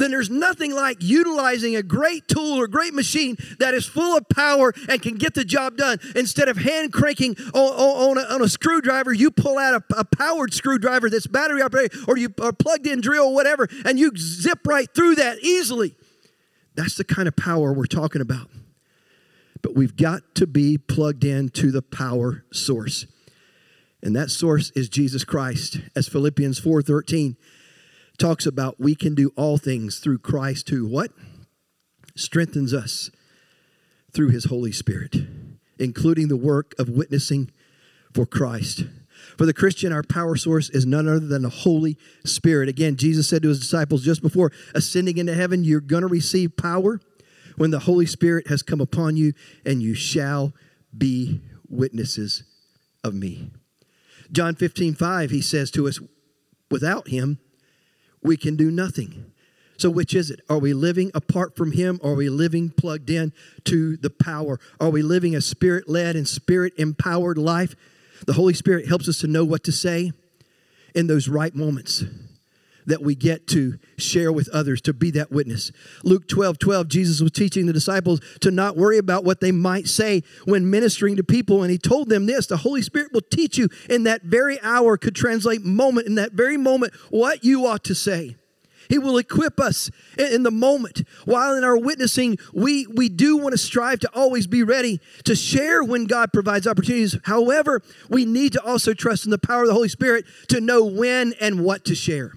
then 0.00 0.10
there's 0.10 0.30
nothing 0.30 0.74
like 0.74 0.98
utilizing 1.00 1.76
a 1.76 1.82
great 1.82 2.26
tool 2.28 2.58
or 2.58 2.66
great 2.66 2.94
machine 2.94 3.36
that 3.58 3.74
is 3.74 3.86
full 3.86 4.16
of 4.16 4.28
power 4.28 4.72
and 4.88 5.02
can 5.02 5.16
get 5.16 5.34
the 5.34 5.44
job 5.44 5.76
done. 5.76 5.98
Instead 6.16 6.48
of 6.48 6.56
hand 6.56 6.92
cranking 6.92 7.36
on, 7.54 8.16
on, 8.16 8.18
a, 8.18 8.34
on 8.34 8.42
a, 8.42 8.48
screwdriver, 8.48 9.12
you 9.12 9.30
pull 9.30 9.58
out 9.58 9.74
a, 9.74 9.98
a, 9.98 10.04
powered 10.04 10.52
screwdriver 10.52 11.08
that's 11.08 11.26
battery 11.26 11.62
operated 11.62 11.98
or 12.08 12.16
you 12.16 12.32
a 12.40 12.52
plugged 12.52 12.86
in 12.86 13.00
drill, 13.00 13.26
or 13.26 13.34
whatever, 13.34 13.68
and 13.84 13.98
you 13.98 14.12
zip 14.16 14.66
right 14.66 14.92
through 14.94 15.14
that 15.16 15.38
easily. 15.40 15.94
That's 16.74 16.96
the 16.96 17.04
kind 17.04 17.28
of 17.28 17.36
power 17.36 17.72
we're 17.72 17.86
talking 17.86 18.22
about. 18.22 18.48
But 19.62 19.74
we've 19.74 19.96
got 19.96 20.34
to 20.36 20.46
be 20.46 20.78
plugged 20.78 21.24
in 21.24 21.50
to 21.50 21.70
the 21.70 21.82
power 21.82 22.44
source. 22.52 23.06
And 24.02 24.16
that 24.16 24.30
source 24.30 24.70
is 24.74 24.88
Jesus 24.88 25.24
Christ. 25.24 25.80
As 25.94 26.08
Philippians 26.08 26.60
4:13 26.60 27.36
talks 28.20 28.46
about 28.46 28.78
we 28.78 28.94
can 28.94 29.14
do 29.14 29.32
all 29.34 29.58
things 29.58 29.98
through 29.98 30.18
Christ 30.18 30.68
who 30.68 30.86
what? 30.86 31.10
Strengthens 32.14 32.74
us 32.74 33.10
through 34.12 34.28
his 34.28 34.44
Holy 34.44 34.72
Spirit, 34.72 35.16
including 35.78 36.28
the 36.28 36.36
work 36.36 36.74
of 36.78 36.88
witnessing 36.88 37.50
for 38.12 38.26
Christ. 38.26 38.84
For 39.36 39.46
the 39.46 39.54
Christian, 39.54 39.92
our 39.92 40.02
power 40.02 40.36
source 40.36 40.68
is 40.70 40.86
none 40.86 41.08
other 41.08 41.26
than 41.26 41.42
the 41.42 41.48
Holy 41.48 41.96
Spirit. 42.24 42.68
Again, 42.68 42.96
Jesus 42.96 43.28
said 43.28 43.42
to 43.42 43.48
his 43.48 43.60
disciples 43.60 44.04
just 44.04 44.22
before 44.22 44.52
ascending 44.74 45.18
into 45.18 45.34
heaven, 45.34 45.64
You're 45.64 45.80
going 45.80 46.02
to 46.02 46.08
receive 46.08 46.56
power 46.56 47.00
when 47.56 47.70
the 47.70 47.80
Holy 47.80 48.06
Spirit 48.06 48.48
has 48.48 48.62
come 48.62 48.80
upon 48.80 49.16
you, 49.16 49.32
and 49.64 49.82
you 49.82 49.94
shall 49.94 50.52
be 50.96 51.40
witnesses 51.68 52.42
of 53.04 53.14
me. 53.14 53.50
John 54.32 54.54
15, 54.54 54.94
5, 54.94 55.30
he 55.30 55.42
says 55.42 55.70
to 55.72 55.88
us, 55.88 56.00
Without 56.70 57.08
him, 57.08 57.38
we 58.22 58.36
can 58.36 58.56
do 58.56 58.70
nothing. 58.70 59.32
So, 59.76 59.88
which 59.88 60.14
is 60.14 60.30
it? 60.30 60.40
Are 60.50 60.58
we 60.58 60.74
living 60.74 61.10
apart 61.14 61.56
from 61.56 61.72
Him? 61.72 62.00
Are 62.04 62.14
we 62.14 62.28
living 62.28 62.68
plugged 62.68 63.08
in 63.08 63.32
to 63.64 63.96
the 63.96 64.10
power? 64.10 64.60
Are 64.78 64.90
we 64.90 65.00
living 65.00 65.34
a 65.34 65.40
spirit 65.40 65.88
led 65.88 66.16
and 66.16 66.28
spirit 66.28 66.74
empowered 66.76 67.38
life? 67.38 67.74
The 68.26 68.34
Holy 68.34 68.52
Spirit 68.52 68.86
helps 68.86 69.08
us 69.08 69.20
to 69.20 69.26
know 69.26 69.44
what 69.44 69.64
to 69.64 69.72
say 69.72 70.12
in 70.94 71.06
those 71.06 71.28
right 71.28 71.54
moments. 71.54 72.04
That 72.90 73.02
we 73.02 73.14
get 73.14 73.46
to 73.48 73.78
share 73.98 74.32
with 74.32 74.48
others, 74.50 74.80
to 74.82 74.92
be 74.92 75.10
that 75.12 75.30
witness. 75.30 75.72
Luke 76.04 76.28
12 76.28 76.58
12, 76.58 76.88
Jesus 76.88 77.20
was 77.20 77.32
teaching 77.32 77.66
the 77.66 77.72
disciples 77.72 78.20
to 78.40 78.50
not 78.50 78.76
worry 78.76 78.98
about 78.98 79.24
what 79.24 79.40
they 79.40 79.52
might 79.52 79.88
say 79.88 80.22
when 80.44 80.70
ministering 80.70 81.16
to 81.16 81.24
people. 81.24 81.62
And 81.62 81.70
he 81.70 81.78
told 81.78 82.08
them 82.08 82.26
this 82.26 82.46
the 82.46 82.58
Holy 82.58 82.82
Spirit 82.82 83.12
will 83.12 83.20
teach 83.22 83.58
you 83.58 83.68
in 83.88 84.04
that 84.04 84.22
very 84.22 84.60
hour, 84.60 84.96
could 84.96 85.14
translate 85.14 85.64
moment, 85.64 86.06
in 86.06 86.16
that 86.16 86.32
very 86.32 86.56
moment, 86.56 86.94
what 87.10 87.44
you 87.44 87.66
ought 87.66 87.84
to 87.84 87.94
say. 87.94 88.36
He 88.90 88.98
will 88.98 89.18
equip 89.18 89.60
us 89.60 89.88
in 90.18 90.42
the 90.42 90.50
moment. 90.50 91.04
While 91.24 91.54
in 91.54 91.62
our 91.62 91.78
witnessing, 91.78 92.38
we, 92.52 92.88
we 92.88 93.08
do 93.08 93.36
want 93.36 93.52
to 93.52 93.58
strive 93.58 94.00
to 94.00 94.10
always 94.12 94.48
be 94.48 94.64
ready 94.64 95.00
to 95.24 95.36
share 95.36 95.84
when 95.84 96.06
God 96.06 96.32
provides 96.32 96.66
opportunities. 96.66 97.16
However, 97.22 97.82
we 98.08 98.24
need 98.24 98.52
to 98.54 98.64
also 98.64 98.92
trust 98.92 99.24
in 99.24 99.30
the 99.30 99.38
power 99.38 99.62
of 99.62 99.68
the 99.68 99.74
Holy 99.74 99.88
Spirit 99.88 100.24
to 100.48 100.60
know 100.60 100.84
when 100.84 101.34
and 101.40 101.64
what 101.64 101.84
to 101.84 101.94
share. 101.94 102.32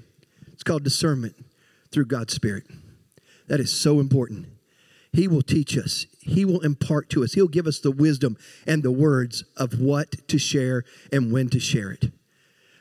It's 0.64 0.70
called 0.70 0.86
discernment 0.86 1.36
through 1.92 2.06
God's 2.06 2.34
Spirit. 2.34 2.64
That 3.50 3.60
is 3.60 3.74
so 3.74 4.00
important. 4.00 4.48
He 5.12 5.28
will 5.28 5.42
teach 5.42 5.78
us, 5.78 6.06
He 6.22 6.46
will 6.46 6.62
impart 6.62 7.10
to 7.10 7.24
us, 7.26 7.34
He'll 7.34 7.50
give 7.50 7.68
us 7.68 7.82
the 7.82 7.92
wisdom 7.92 8.38
and 8.66 8.82
the 8.82 8.90
words 8.90 9.44
of 9.58 9.82
what 9.82 10.26
to 10.30 10.40
share 10.40 10.86
and 11.12 11.34
when 11.34 11.50
to 11.50 11.60
share 11.60 11.92
it. 11.92 12.14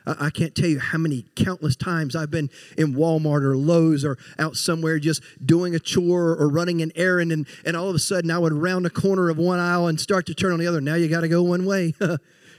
I 0.07 0.29
can't 0.29 0.55
tell 0.55 0.69
you 0.69 0.79
how 0.79 0.97
many 0.97 1.25
countless 1.35 1.75
times 1.75 2.15
I've 2.15 2.31
been 2.31 2.49
in 2.77 2.93
Walmart 2.93 3.43
or 3.43 3.57
Lowe's 3.57 4.05
or 4.05 4.17
out 4.39 4.55
somewhere 4.55 4.97
just 4.97 5.21
doing 5.45 5.75
a 5.75 5.79
chore 5.79 6.37
or 6.37 6.47
running 6.47 6.81
an 6.81 6.93
errand, 6.95 7.33
and, 7.33 7.45
and 7.65 7.75
all 7.75 7.89
of 7.89 7.95
a 7.95 7.99
sudden 7.99 8.31
I 8.31 8.37
would 8.37 8.53
round 8.53 8.85
the 8.85 8.91
corner 8.91 9.29
of 9.29 9.37
one 9.37 9.59
aisle 9.59 9.87
and 9.87 9.99
start 9.99 10.25
to 10.27 10.33
turn 10.33 10.53
on 10.53 10.59
the 10.59 10.67
other. 10.67 10.79
Now 10.79 10.95
you 10.95 11.09
got 11.09 11.21
to 11.21 11.27
go 11.27 11.43
one 11.43 11.65
way. 11.65 11.95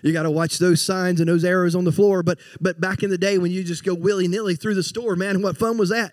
you 0.05 0.13
got 0.13 0.23
to 0.23 0.31
watch 0.31 0.59
those 0.59 0.81
signs 0.81 1.19
and 1.21 1.29
those 1.29 1.45
arrows 1.45 1.75
on 1.75 1.85
the 1.85 1.93
floor. 1.93 2.23
But 2.23 2.39
but 2.61 2.81
back 2.81 3.03
in 3.03 3.11
the 3.11 3.19
day 3.19 3.39
when 3.39 3.51
you 3.51 3.65
just 3.65 3.85
go 3.85 3.95
willy 3.95 4.29
nilly 4.29 4.55
through 4.55 4.75
the 4.75 4.83
store, 4.83 5.17
man, 5.17 5.43
what 5.43 5.57
fun 5.57 5.79
was 5.79 5.89
that? 5.89 6.13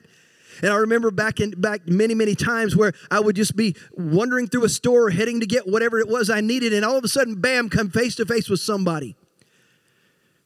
And 0.64 0.72
I 0.72 0.78
remember 0.78 1.12
back 1.12 1.40
in 1.40 1.52
back 1.52 1.88
many 1.88 2.16
many 2.16 2.34
times 2.36 2.76
where 2.76 2.94
I 3.12 3.20
would 3.20 3.36
just 3.36 3.56
be 3.56 3.76
wandering 3.92 4.48
through 4.48 4.64
a 4.64 4.70
store, 4.70 5.12
heading 5.12 5.40
to 5.42 5.46
get 5.46 5.68
whatever 5.68 6.00
it 6.00 6.08
was 6.08 6.30
I 6.30 6.42
needed, 6.42 6.74
and 6.74 6.84
all 6.84 6.98
of 6.98 7.04
a 7.04 7.08
sudden, 7.08 7.42
bam, 7.42 7.70
come 7.70 7.90
face 7.90 8.16
to 8.16 8.26
face 8.26 8.50
with 8.50 8.60
somebody 8.60 9.16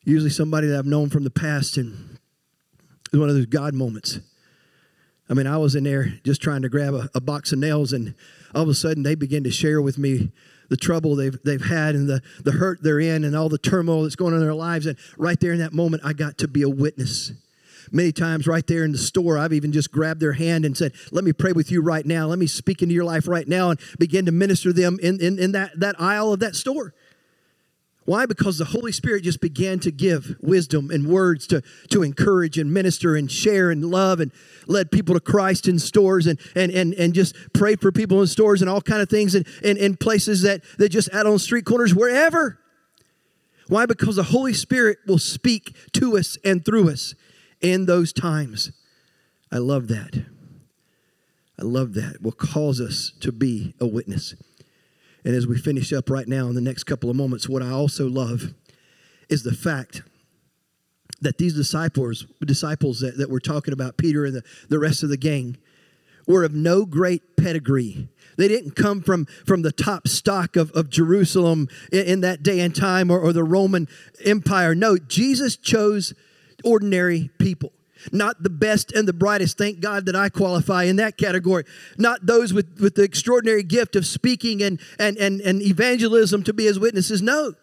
usually 0.05 0.29
somebody 0.29 0.67
that 0.67 0.77
I've 0.77 0.85
known 0.85 1.09
from 1.09 1.23
the 1.23 1.31
past, 1.31 1.77
and 1.77 2.19
it's 3.07 3.17
one 3.17 3.27
of 3.27 3.35
those 3.35 3.47
God 3.47 3.73
moments. 3.73 4.19
I 5.27 5.33
mean, 5.33 5.47
I 5.47 5.57
was 5.57 5.75
in 5.75 5.83
there 5.83 6.19
just 6.23 6.41
trying 6.41 6.61
to 6.61 6.69
grab 6.69 6.93
a, 6.93 7.09
a, 7.15 7.19
box 7.19 7.51
of 7.51 7.57
nails, 7.57 7.91
and 7.91 8.13
all 8.53 8.61
of 8.61 8.69
a 8.69 8.75
sudden 8.75 9.01
they 9.01 9.15
begin 9.15 9.43
to 9.43 9.51
share 9.51 9.81
with 9.81 9.97
me 9.97 10.31
the 10.69 10.77
trouble 10.77 11.15
they've, 11.15 11.37
they've 11.43 11.65
had 11.65 11.95
and 11.95 12.09
the, 12.09 12.21
the 12.43 12.53
hurt 12.53 12.81
they're 12.81 12.99
in 12.99 13.23
and 13.23 13.35
all 13.35 13.49
the 13.49 13.57
turmoil 13.57 14.03
that's 14.03 14.15
going 14.15 14.33
on 14.33 14.39
in 14.39 14.45
their 14.45 14.53
lives. 14.53 14.85
And 14.85 14.97
right 15.17 15.39
there 15.39 15.53
in 15.53 15.59
that 15.59 15.73
moment, 15.73 16.03
I 16.05 16.13
got 16.13 16.37
to 16.39 16.47
be 16.47 16.61
a 16.61 16.69
witness. 16.69 17.31
Many 17.91 18.11
times, 18.11 18.47
right 18.47 18.65
there 18.65 18.83
in 18.83 18.91
the 18.91 18.97
store, 18.97 19.37
I've 19.37 19.53
even 19.53 19.71
just 19.71 19.91
grabbed 19.91 20.19
their 20.19 20.33
hand 20.33 20.65
and 20.65 20.75
said, 20.75 20.93
Let 21.11 21.23
me 21.23 21.33
pray 21.33 21.51
with 21.51 21.71
you 21.71 21.81
right 21.81 22.05
now. 22.05 22.27
Let 22.27 22.39
me 22.39 22.47
speak 22.47 22.81
into 22.81 22.95
your 22.95 23.03
life 23.03 23.27
right 23.27 23.47
now 23.47 23.69
and 23.69 23.79
begin 23.99 24.25
to 24.25 24.31
minister 24.31 24.73
them 24.73 24.97
in, 25.01 25.21
in, 25.21 25.37
in 25.37 25.51
that, 25.51 25.79
that 25.79 25.99
aisle 26.01 26.33
of 26.33 26.39
that 26.39 26.55
store. 26.55 26.95
Why? 28.05 28.27
Because 28.27 28.59
the 28.59 28.65
Holy 28.65 28.91
Spirit 28.91 29.23
just 29.23 29.41
began 29.41 29.79
to 29.79 29.91
give 29.91 30.35
wisdom 30.39 30.91
and 30.91 31.07
words 31.07 31.47
to, 31.47 31.63
to 31.89 32.03
encourage 32.03 32.59
and 32.59 32.71
minister 32.71 33.15
and 33.15 33.31
share 33.31 33.71
and 33.71 33.83
love 33.83 34.19
and 34.19 34.31
led 34.67 34.91
people 34.91 35.15
to 35.15 35.19
Christ 35.19 35.67
in 35.67 35.79
stores 35.79 36.27
and, 36.27 36.39
and, 36.53 36.71
and, 36.71 36.93
and 36.93 37.15
just 37.15 37.35
pray 37.53 37.75
for 37.75 37.91
people 37.91 38.21
in 38.21 38.27
stores 38.27 38.61
and 38.61 38.69
all 38.69 38.81
kind 38.81 39.01
of 39.01 39.09
things 39.09 39.33
and, 39.33 39.47
and, 39.63 39.79
and 39.79 39.99
places 39.99 40.43
that, 40.43 40.61
that 40.77 40.89
just 40.89 41.11
out 41.15 41.25
on 41.25 41.39
street 41.39 41.65
corners, 41.65 41.95
wherever. 41.95 42.59
Why? 43.69 43.87
Because 43.87 44.17
the 44.17 44.23
Holy 44.23 44.53
Spirit 44.53 44.99
will 45.07 45.17
speak 45.17 45.75
to 45.93 46.15
us 46.15 46.37
and 46.45 46.63
through 46.63 46.89
us 46.89 47.15
in 47.59 47.87
those 47.87 48.13
times. 48.13 48.71
I 49.51 49.57
love 49.57 49.87
that. 49.87 50.25
I 51.57 51.63
love 51.63 51.95
that. 51.95 52.21
Will 52.21 52.31
cause 52.31 52.79
us 52.79 53.13
to 53.21 53.31
be 53.31 53.73
a 53.79 53.87
witness. 53.87 54.35
And 55.25 55.35
as 55.35 55.47
we 55.47 55.57
finish 55.57 55.91
up 55.91 56.09
right 56.09 56.27
now 56.27 56.47
in 56.47 56.55
the 56.55 56.61
next 56.61 56.83
couple 56.83 57.09
of 57.09 57.15
moments, 57.15 57.49
what 57.49 57.63
I 57.63 57.71
also 57.71 58.07
love 58.07 58.53
is 59.27 59.41
the 59.41 59.55
fact 59.55 60.03
that 61.19 61.39
these 61.39 61.55
disciples, 61.55 62.27
disciples 62.41 62.99
that, 62.99 63.17
that 63.17 63.31
we're 63.31 63.39
talking 63.39 63.73
about, 63.73 63.97
Peter 63.97 64.23
and 64.23 64.35
the, 64.35 64.43
the 64.69 64.77
rest 64.77 65.01
of 65.01 65.09
the 65.09 65.17
gang, 65.17 65.57
were 66.27 66.43
of 66.43 66.53
no 66.53 66.85
great 66.85 67.37
pedigree. 67.37 68.07
They 68.37 68.47
didn't 68.47 68.75
come 68.75 69.01
from, 69.01 69.25
from 69.45 69.63
the 69.63 69.71
top 69.71 70.07
stock 70.07 70.55
of, 70.55 70.71
of 70.71 70.89
Jerusalem 70.89 71.69
in, 71.91 72.05
in 72.05 72.21
that 72.21 72.43
day 72.43 72.59
and 72.59 72.75
time 72.75 73.09
or, 73.09 73.19
or 73.19 73.33
the 73.33 73.43
Roman 73.43 73.87
Empire. 74.23 74.75
No, 74.75 74.97
Jesus 74.97 75.57
chose 75.57 76.13
ordinary 76.63 77.31
people 77.39 77.71
not 78.11 78.43
the 78.43 78.49
best 78.49 78.91
and 78.91 79.07
the 79.07 79.13
brightest. 79.13 79.57
Thank 79.57 79.79
God 79.79 80.05
that 80.05 80.15
I 80.15 80.29
qualify 80.29 80.83
in 80.83 80.95
that 80.97 81.17
category. 81.17 81.63
Not 81.97 82.25
those 82.25 82.53
with, 82.53 82.79
with 82.79 82.95
the 82.95 83.03
extraordinary 83.03 83.63
gift 83.63 83.95
of 83.95 84.05
speaking 84.05 84.61
and, 84.61 84.79
and, 84.99 85.17
and, 85.17 85.41
and 85.41 85.61
evangelism 85.61 86.43
to 86.43 86.53
be 86.53 86.67
as 86.67 86.79
witnesses. 86.79 87.21
No. 87.21 87.53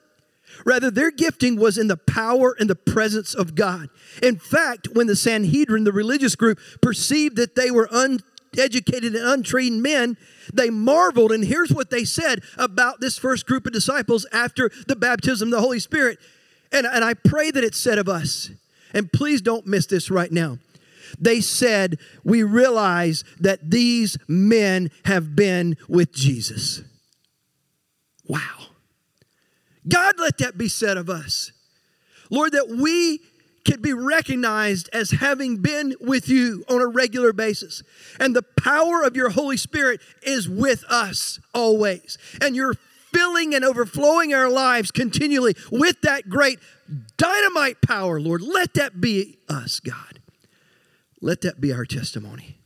Rather, 0.67 0.91
their 0.91 1.11
gifting 1.11 1.57
was 1.57 1.79
in 1.79 1.89
the 1.89 1.97
power 1.97 2.55
and 2.59 2.69
the 2.69 2.77
presence 2.77 3.35
of 3.35 3.55
God. 3.55 3.89
In 4.23 4.39
fact, 4.39 4.89
when 4.93 5.07
the 5.07 5.17
Sanhedrin, 5.17 5.85
the 5.85 5.93
religious 5.93 6.37
group, 6.37 6.59
perceived 6.81 7.37
that 7.37 7.55
they 7.55 7.71
were 7.71 7.89
uneducated 7.91 9.15
and 9.15 9.27
untrained 9.27 9.83
men, 9.83 10.17
they 10.53 10.71
marveled. 10.71 11.33
And 11.33 11.45
here's 11.45 11.73
what 11.73 11.91
they 11.91 12.05
said 12.05 12.43
about 12.59 13.01
this 13.01 13.19
first 13.19 13.47
group 13.47 13.67
of 13.67 13.73
disciples 13.73 14.27
after 14.33 14.71
the 14.87 14.97
baptism 14.97 15.49
of 15.49 15.53
the 15.53 15.61
Holy 15.61 15.81
Spirit. 15.81 16.19
And, 16.71 16.87
and 16.87 17.05
I 17.05 17.15
pray 17.15 17.51
that 17.51 17.65
it's 17.65 17.79
said 17.79 17.99
of 17.99 18.09
us. 18.09 18.51
And 18.93 19.13
please 19.13 19.41
don't 19.41 19.67
miss 19.67 19.87
this 19.87 20.11
right 20.11 20.31
now. 20.31 20.59
They 21.19 21.41
said, 21.41 21.99
We 22.25 22.43
realize 22.43 23.25
that 23.41 23.71
these 23.71 24.17
men 24.29 24.91
have 25.05 25.37
been 25.37 25.77
with 25.89 26.13
Jesus. 26.13 26.83
Wow. 28.27 28.67
God, 29.87 30.15
let 30.19 30.39
that 30.39 30.57
be 30.57 30.69
said 30.69 30.97
of 30.97 31.11
us. 31.11 31.53
Lord, 32.31 32.53
that 32.53 32.69
we 32.69 33.21
can 33.65 33.81
be 33.81 33.93
recognized 33.93 34.89
as 34.93 35.11
having 35.11 35.59
been 35.59 35.95
with 36.01 36.29
you 36.29 36.65
on 36.69 36.81
a 36.81 36.87
regular 36.87 37.33
basis. 37.33 37.83
And 38.19 38.35
the 38.35 38.43
power 38.43 39.03
of 39.03 39.17
your 39.17 39.31
Holy 39.31 39.57
Spirit 39.57 40.01
is 40.23 40.49
with 40.49 40.85
us 40.89 41.39
always. 41.55 42.19
And 42.41 42.57
you're 42.57 42.75
filling 43.13 43.55
and 43.55 43.65
overflowing 43.65 44.33
our 44.35 44.49
lives 44.49 44.91
continually 44.91 45.55
with 45.71 46.01
that 46.01 46.29
great 46.29 46.59
dynamite 47.23 47.81
power, 47.83 48.21
Lord. 48.21 48.43
Let 48.43 48.75
that 48.75 49.01
be 49.01 49.39
us, 49.49 49.79
God. 49.79 50.21
Let 51.21 51.43
that 51.43 51.61
be 51.61 51.73
our 51.73 51.85
testimony. 51.85 52.59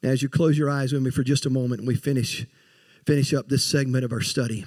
Now, 0.00 0.10
as 0.10 0.22
you 0.22 0.28
close 0.28 0.56
your 0.56 0.70
eyes 0.70 0.92
with 0.92 1.02
me 1.02 1.10
for 1.10 1.24
just 1.24 1.44
a 1.44 1.50
moment 1.50 1.80
and 1.80 1.88
we 1.88 1.96
finish, 1.96 2.46
finish 3.04 3.34
up 3.34 3.48
this 3.48 3.64
segment 3.64 4.04
of 4.04 4.12
our 4.12 4.20
study, 4.20 4.66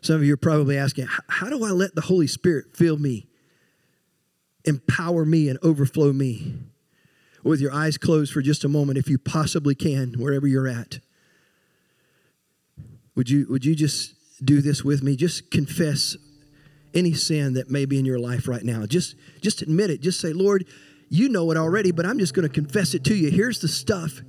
some 0.00 0.16
of 0.16 0.24
you 0.24 0.34
are 0.34 0.38
probably 0.38 0.78
asking, 0.78 1.08
how 1.28 1.50
do 1.50 1.64
I 1.64 1.70
let 1.70 1.96
the 1.96 2.02
Holy 2.02 2.28
Spirit 2.28 2.76
fill 2.76 2.96
me, 2.96 3.26
empower 4.64 5.24
me, 5.24 5.48
and 5.48 5.58
overflow 5.62 6.12
me? 6.12 6.54
With 7.42 7.60
your 7.60 7.72
eyes 7.72 7.98
closed 7.98 8.32
for 8.32 8.42
just 8.42 8.64
a 8.64 8.68
moment, 8.68 8.98
if 8.98 9.08
you 9.08 9.18
possibly 9.18 9.74
can, 9.74 10.14
wherever 10.18 10.46
you're 10.46 10.68
at. 10.68 11.00
Would 13.16 13.30
you, 13.30 13.46
would 13.48 13.64
you 13.64 13.74
just 13.74 14.14
do 14.44 14.60
this 14.60 14.84
with 14.84 15.02
me? 15.02 15.16
Just 15.16 15.50
confess 15.50 16.16
any 16.94 17.14
sin 17.14 17.54
that 17.54 17.70
may 17.70 17.84
be 17.84 17.98
in 17.98 18.04
your 18.04 18.18
life 18.18 18.48
right 18.48 18.62
now. 18.62 18.86
Just, 18.86 19.16
just 19.40 19.62
admit 19.62 19.90
it. 19.90 20.00
Just 20.00 20.20
say, 20.20 20.32
Lord, 20.32 20.66
you 21.08 21.28
know 21.28 21.50
it 21.50 21.56
already, 21.56 21.90
but 21.90 22.06
I'm 22.06 22.18
just 22.18 22.34
going 22.34 22.46
to 22.46 22.52
confess 22.52 22.94
it 22.94 23.04
to 23.04 23.14
you. 23.14 23.30
Here's 23.30 23.60
the 23.60 23.68
stuff. 23.68 24.20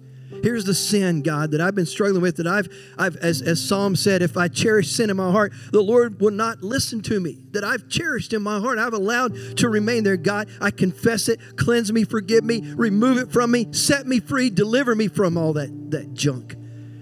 Here's 0.43 0.65
the 0.65 0.73
sin, 0.73 1.21
God, 1.21 1.51
that 1.51 1.61
I've 1.61 1.75
been 1.75 1.85
struggling 1.85 2.21
with. 2.21 2.37
That 2.37 2.47
I've, 2.47 2.67
I've 2.97 3.15
as, 3.17 3.41
as 3.41 3.63
Psalm 3.63 3.95
said, 3.95 4.21
if 4.21 4.37
I 4.37 4.47
cherish 4.47 4.91
sin 4.91 5.09
in 5.09 5.17
my 5.17 5.29
heart, 5.29 5.53
the 5.71 5.81
Lord 5.81 6.19
will 6.19 6.31
not 6.31 6.63
listen 6.63 7.01
to 7.03 7.19
me. 7.19 7.37
That 7.51 7.63
I've 7.63 7.87
cherished 7.89 8.33
in 8.33 8.41
my 8.41 8.59
heart, 8.59 8.79
I've 8.79 8.93
allowed 8.93 9.57
to 9.57 9.69
remain 9.69 10.03
there. 10.03 10.17
God, 10.17 10.49
I 10.59 10.71
confess 10.71 11.29
it. 11.29 11.39
Cleanse 11.57 11.91
me, 11.91 12.05
forgive 12.05 12.43
me, 12.43 12.61
remove 12.75 13.17
it 13.17 13.31
from 13.31 13.51
me, 13.51 13.67
set 13.71 14.07
me 14.07 14.19
free, 14.19 14.49
deliver 14.49 14.95
me 14.95 15.07
from 15.07 15.37
all 15.37 15.53
that, 15.53 15.91
that 15.91 16.13
junk, 16.13 16.55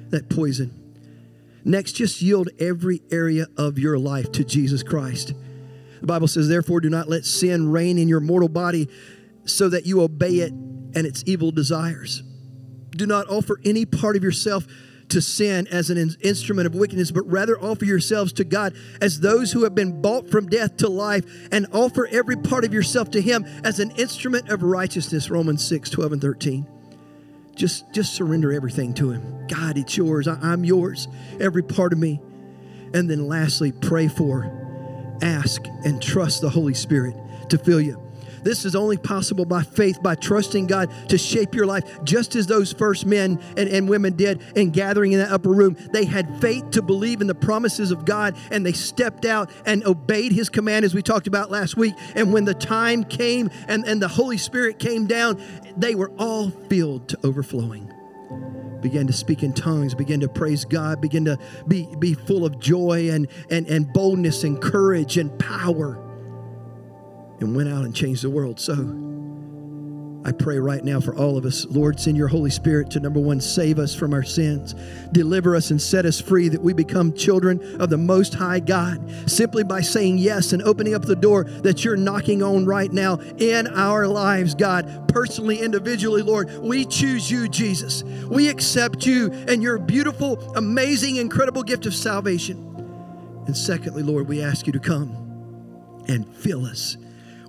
that 0.10 0.30
poison. 0.30 0.76
Next, 1.64 1.94
just 1.94 2.22
yield 2.22 2.50
every 2.60 3.02
area 3.12 3.46
of 3.58 3.78
your 3.78 3.98
life 3.98 4.32
to 4.34 4.44
Jesus 4.44 4.84
Christ. 4.84 5.34
The 6.02 6.08
Bible 6.08 6.28
says, 6.28 6.48
Therefore, 6.48 6.82
do 6.82 6.90
not 6.90 7.10
let 7.10 7.26
sin 7.26 7.72
reign 7.72 7.98
in 7.98 8.08
your 8.08 8.20
mortal 8.20 8.50
body 8.50 8.90
so 9.46 9.70
that 9.70 9.86
you 9.86 10.02
obey 10.02 10.40
it 10.40 10.52
and 10.52 11.06
its 11.06 11.24
evil 11.26 11.52
desires. 11.52 12.24
Do 12.92 13.06
not 13.06 13.28
offer 13.30 13.60
any 13.64 13.86
part 13.86 14.16
of 14.16 14.24
yourself 14.24 14.66
to 15.10 15.22
sin 15.22 15.68
as 15.68 15.90
an 15.90 15.98
instrument 16.22 16.68
of 16.68 16.76
wickedness, 16.76 17.12
but 17.12 17.28
rather 17.30 17.60
offer 17.60 17.86
yourselves 17.86 18.32
to 18.34 18.44
God 18.44 18.74
as 19.02 19.20
those 19.20 19.52
who 19.52 19.64
have 19.64 19.76
been 19.76 20.02
bought 20.02 20.30
from 20.30 20.48
death 20.48 20.78
to 20.78 20.90
life, 20.90 21.26
and 21.52 21.68
offer 21.74 22.08
every 22.08 22.36
part 22.36 22.64
of 22.64 22.74
yourself 22.74 23.10
to 23.12 23.22
Him 23.22 23.46
as 23.64 23.80
an 23.80 23.92
instrument 23.92 24.50
of 24.50 24.64
righteousness. 24.64 25.30
Romans 25.30 25.66
6 25.68 25.90
12 25.90 26.14
and 26.14 26.22
13. 26.22 26.68
Just, 27.56 27.92
just 27.94 28.14
surrender 28.14 28.54
everything 28.54 28.94
to 28.96 29.12
Him. 29.12 29.48
God, 29.48 29.78
it's 29.78 29.98
yours. 29.98 30.28
I, 30.28 30.38
I'm 30.42 30.64
yours. 30.64 31.08
Every 31.40 31.64
part 31.64 31.92
of 31.92 32.00
me. 32.00 32.22
And 32.94 33.10
then 33.10 33.28
lastly, 33.28 33.72
pray 33.72 34.08
for, 34.08 34.59
ask, 35.22 35.66
and 35.84 36.02
trust 36.02 36.42
the 36.42 36.50
Holy 36.50 36.74
Spirit 36.74 37.16
to 37.50 37.58
fill 37.58 37.82
you. 37.82 38.10
This 38.44 38.66
is 38.66 38.76
only 38.76 38.98
possible 38.98 39.46
by 39.46 39.64
faith, 39.64 40.02
by 40.02 40.16
trusting 40.16 40.68
God 40.68 40.92
to 41.10 41.18
shape 41.18 41.54
your 41.54 41.66
life, 41.66 42.04
just 42.04 42.36
as 42.36 42.48
those 42.48 42.72
first 42.72 43.06
men 43.06 43.40
and, 43.58 43.70
and 43.70 43.90
women 43.90 44.14
did 44.16 44.42
in 44.56 44.72
gathering 44.72 45.12
in 45.12 45.20
that 45.20 45.32
upper 45.32 45.50
room. 45.50 45.76
They 45.92 46.06
had 46.06 46.40
faith 46.40 46.72
to 46.72 46.82
believe 46.82 47.22
in 47.22 47.28
the 47.28 47.36
promises 47.36 47.92
of 47.92 48.06
God 48.06 48.38
and 48.52 48.66
they 48.66 48.74
stepped 48.74 49.26
out 49.26 49.52
and 49.66 49.86
obeyed 49.86 50.32
his 50.32 50.50
command, 50.50 50.86
as 50.86 50.94
we 50.94 51.02
talked 51.02 51.28
about 51.28 51.52
last 51.52 51.78
week. 51.78 51.96
And 52.16 52.32
when 52.32 52.46
the 52.46 52.54
time 52.54 53.04
came 53.04 53.50
and, 53.68 53.86
and 53.86 54.02
the 54.02 54.08
Holy 54.08 54.38
Spirit 54.38 54.80
came 54.80 55.08
down, 55.08 55.42
they 55.76 55.96
were 55.96 56.12
all 56.18 56.50
filled 56.50 57.10
to 57.10 57.20
overflowing 57.24 57.92
began 58.82 59.08
to 59.08 59.14
speak 59.14 59.44
in 59.44 59.54
tongues, 59.54 59.94
began 59.94 60.20
to 60.22 60.30
praise 60.30 60.66
God, 60.66 61.02
began 61.02 61.26
to 61.26 61.38
be, 61.68 61.88
be 61.98 62.14
full 62.14 62.46
of 62.46 62.60
joy 62.60 63.10
and, 63.10 63.28
and, 63.50 63.68
and 63.68 63.92
boldness 63.92 64.44
and 64.44 64.62
courage 64.62 65.18
and 65.18 65.38
power, 65.40 65.96
and 67.40 67.56
went 67.56 67.70
out 67.70 67.86
and 67.86 67.96
changed 67.96 68.24
the 68.24 68.30
world. 68.30 68.60
So 68.60 69.09
I 70.26 70.34
pray 70.34 70.60
right 70.60 70.84
now 70.84 71.00
for 71.00 71.16
all 71.16 71.38
of 71.38 71.46
us. 71.46 71.66
Lord, 71.66 71.98
send 71.98 72.18
your 72.18 72.28
Holy 72.28 72.50
Spirit 72.50 72.92
to 72.92 73.00
number 73.00 73.22
one, 73.22 73.40
save 73.40 73.80
us 73.80 73.96
from 73.96 74.14
our 74.14 74.24
sins, 74.24 74.76
deliver 75.14 75.56
us 75.56 75.72
and 75.72 75.82
set 75.82 76.06
us 76.06 76.20
free 76.20 76.50
that 76.50 76.62
we 76.62 76.74
become 76.74 77.14
children 77.14 77.82
of 77.82 77.90
the 77.90 77.98
Most 77.98 78.34
High 78.34 78.60
God 78.60 79.00
simply 79.30 79.64
by 79.64 79.80
saying 79.80 80.18
yes 80.18 80.52
and 80.52 80.62
opening 80.64 80.94
up 80.94 81.04
the 81.04 81.16
door 81.16 81.46
that 81.46 81.86
you're 81.86 81.96
knocking 81.96 82.44
on 82.44 82.66
right 82.66 82.92
now 82.92 83.16
in 83.38 83.68
our 83.68 84.08
lives, 84.08 84.56
God. 84.56 85.08
Personally, 85.08 85.60
individually, 85.62 86.22
Lord, 86.22 86.52
we 86.60 86.86
choose 86.86 87.32
you, 87.32 87.48
Jesus. 87.48 88.04
We 88.04 88.50
accept 88.50 89.06
you 89.06 89.32
and 89.48 89.64
your 89.64 89.78
beautiful, 89.80 90.54
amazing, 90.56 91.16
incredible 91.16 91.64
gift 91.64 91.86
of 91.86 91.96
salvation. 91.96 92.66
And 93.48 93.56
secondly, 93.56 94.04
Lord, 94.04 94.28
we 94.28 94.44
ask 94.44 94.68
you 94.68 94.74
to 94.74 94.80
come 94.80 96.04
and 96.10 96.28
fill 96.36 96.66
us 96.66 96.98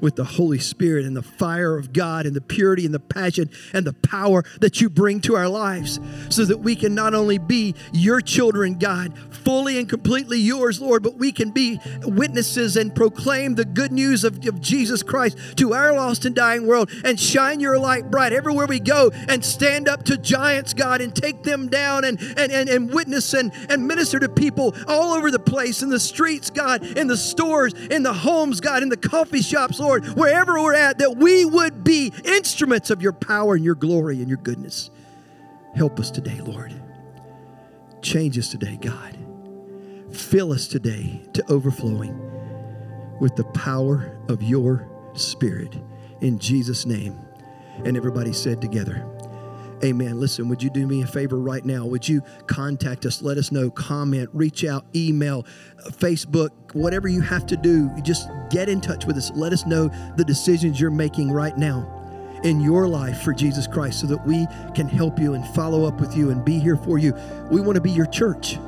with 0.01 0.17
the 0.17 0.25
Holy 0.25 0.59
Spirit 0.59 1.05
and 1.05 1.17
the 1.17 1.23
fire 1.23 1.77
of 1.77 1.93
God 1.93 2.27
and 2.27 2.35
the 2.35 2.41
purity 2.41 2.85
and 2.85 2.95
the 2.95 3.01
passion 3.01 3.51
and 3.73 3.87
the 3.87 3.93
power 3.93 4.45
that 4.61 4.81
you 4.81 4.89
bring 4.89 5.21
to 5.21 5.37
our 5.37 5.49
lives 5.49 6.01
so 6.29 6.45
that 6.45 6.59
we 6.59 6.75
can 6.75 6.95
not 6.95 7.15
only 7.15 7.39
be 7.39 7.75
your 7.93 8.21
children, 8.21 8.79
God, 8.79 9.17
fully 9.45 9.79
and 9.79 9.89
completely 9.89 10.39
yours, 10.39 10.81
Lord, 10.81 11.03
but 11.03 11.17
we 11.17 11.33
can 11.33 11.51
be 11.51 11.81
witnesses 12.03 12.77
and 12.77 12.95
proclaim 12.95 13.55
the 13.55 13.65
good 13.65 13.93
news 13.93 14.25
of, 14.25 14.45
of 14.47 14.61
Jesus 14.61 15.03
Christ 15.03 15.39
to 15.57 15.75
our 15.75 15.93
lost 15.93 16.25
and 16.25 16.35
dying 16.35 16.67
world 16.67 16.91
and 17.05 17.19
shine 17.19 17.61
your 17.61 17.79
light 17.79 18.11
bright 18.11 18.33
everywhere 18.33 18.67
we 18.67 18.81
go 18.81 19.11
and 19.29 19.45
stand 19.45 19.89
up 19.89 20.05
to 20.05 20.17
giants, 20.17 20.75
God, 20.75 21.01
and 21.01 21.15
take 21.15 21.43
them 21.43 21.69
down 21.69 22.05
and, 22.05 22.21
and, 22.37 22.53
and, 22.53 22.69
and 22.69 22.93
witness 22.93 23.35
and, 23.35 23.53
and 23.69 23.87
minister 23.87 24.19
to 24.19 24.29
people 24.29 24.75
all 24.87 25.13
over 25.13 25.31
the 25.31 25.39
place 25.39 25.83
in 25.83 25.89
the 25.89 26.01
streets, 26.01 26.51
God, 26.51 26.85
in 26.97 27.07
the 27.07 27.17
stores, 27.17 27.75
in 27.75 28.03
the 28.03 28.13
homes, 28.13 28.61
God, 28.61 28.83
in 28.83 28.89
the 28.89 28.97
coffee 28.97 29.43
shops, 29.43 29.79
Lord 29.79 29.90
Lord, 29.91 30.07
wherever 30.17 30.53
we're 30.63 30.75
at, 30.75 30.99
that 30.99 31.17
we 31.17 31.45
would 31.45 31.83
be 31.83 32.13
instruments 32.25 32.91
of 32.91 33.03
your 33.03 33.13
power 33.13 33.55
and 33.55 33.65
your 33.65 33.75
glory 33.75 34.19
and 34.21 34.29
your 34.29 34.39
goodness. 34.39 34.89
Help 35.75 35.99
us 35.99 36.13
today, 36.13 36.41
Lord. 36.41 36.73
Change 38.01 38.39
us 38.39 38.49
today, 38.49 38.79
God. 38.81 39.19
Fill 40.13 40.53
us 40.53 40.69
today 40.69 41.23
to 41.33 41.45
overflowing 41.51 42.17
with 43.21 43.35
the 43.35 43.45
power 43.45 44.17
of 44.29 44.45
your 44.45 44.89
Spirit. 45.15 45.77
In 46.21 46.39
Jesus' 46.39 46.87
name. 46.87 47.19
And 47.85 47.97
everybody 47.97 48.33
said 48.33 48.61
together, 48.61 49.05
Amen. 49.83 50.21
Listen, 50.21 50.49
would 50.51 50.63
you 50.63 50.69
do 50.69 50.87
me 50.87 51.03
a 51.03 51.07
favor 51.07 51.39
right 51.39 51.65
now? 51.65 51.87
Would 51.87 52.07
you 52.07 52.23
contact 52.47 53.07
us? 53.07 53.23
Let 53.23 53.39
us 53.39 53.51
know, 53.51 53.71
comment, 53.71 54.29
reach 54.35 54.63
out, 54.65 54.85
email, 54.95 55.47
Facebook, 55.93 56.51
whatever 56.75 57.09
you 57.09 57.23
have 57.23 57.47
to 57.47 57.57
do. 57.57 57.91
Just 58.03 58.29
get 58.51 58.69
in 58.69 58.83
touch 58.83 59.07
with 59.07 59.17
us. 59.17 59.31
Let 59.31 59.55
us 59.55 59.65
know 59.65 59.91
the 60.17 60.25
decisions 60.25 60.79
you're 60.79 60.91
making 60.91 61.33
right 61.33 61.57
now 61.57 61.97
in 62.45 62.61
your 62.61 62.89
life 62.89 63.23
for 63.23 63.33
Jesus 63.33 63.67
Christ 63.67 64.01
so 64.01 64.07
that 64.09 64.27
we 64.27 64.47
can 64.75 64.87
help 64.87 65.19
you 65.19 65.33
and 65.33 65.47
follow 65.55 65.87
up 65.87 65.99
with 65.99 66.15
you 66.15 66.31
and 66.31 66.45
be 66.45 66.59
here 66.59 66.77
for 66.77 66.99
you. 66.99 67.15
We 67.51 67.63
want 67.63 67.77
to 67.77 67.83
be 67.83 67.91
your 67.91 68.07
church. 68.07 68.59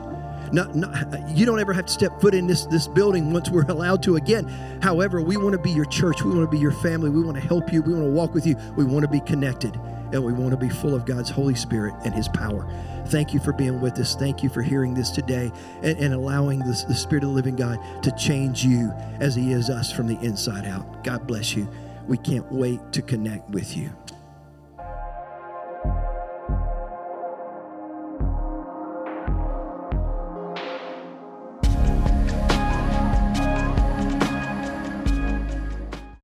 Not, 0.50 0.74
not, 0.74 1.30
you 1.30 1.46
don't 1.46 1.60
ever 1.60 1.72
have 1.72 1.86
to 1.86 1.92
step 1.92 2.20
foot 2.20 2.34
in 2.34 2.46
this, 2.46 2.66
this 2.66 2.86
building 2.86 3.32
once 3.32 3.50
we're 3.50 3.64
allowed 3.64 4.02
to 4.04 4.16
again. 4.16 4.46
However, 4.82 5.20
we 5.20 5.36
want 5.36 5.52
to 5.52 5.58
be 5.58 5.70
your 5.70 5.86
church. 5.86 6.22
We 6.22 6.30
want 6.30 6.50
to 6.50 6.50
be 6.50 6.58
your 6.58 6.72
family. 6.72 7.10
We 7.10 7.22
want 7.22 7.36
to 7.36 7.46
help 7.46 7.72
you. 7.72 7.82
We 7.82 7.92
want 7.92 8.04
to 8.04 8.10
walk 8.12 8.34
with 8.34 8.46
you. 8.46 8.56
We 8.76 8.84
want 8.84 9.02
to 9.02 9.10
be 9.10 9.20
connected 9.20 9.78
and 10.12 10.24
we 10.24 10.32
want 10.32 10.50
to 10.50 10.56
be 10.56 10.68
full 10.68 10.94
of 10.94 11.04
God's 11.04 11.30
Holy 11.30 11.54
Spirit 11.54 11.94
and 12.04 12.14
His 12.14 12.28
power. 12.28 12.68
Thank 13.06 13.34
you 13.34 13.40
for 13.40 13.52
being 13.52 13.80
with 13.80 13.98
us. 13.98 14.14
Thank 14.14 14.42
you 14.42 14.48
for 14.48 14.62
hearing 14.62 14.94
this 14.94 15.10
today 15.10 15.50
and, 15.82 15.98
and 15.98 16.14
allowing 16.14 16.60
the, 16.60 16.84
the 16.88 16.94
Spirit 16.94 17.24
of 17.24 17.30
the 17.30 17.34
living 17.34 17.56
God 17.56 17.78
to 18.02 18.12
change 18.12 18.64
you 18.64 18.92
as 19.20 19.34
He 19.34 19.52
is 19.52 19.70
us 19.70 19.92
from 19.92 20.06
the 20.06 20.18
inside 20.20 20.66
out. 20.66 21.04
God 21.04 21.26
bless 21.26 21.56
you. 21.56 21.68
We 22.06 22.18
can't 22.18 22.50
wait 22.50 22.80
to 22.92 23.02
connect 23.02 23.48
with 23.50 23.76
you. 23.76 23.90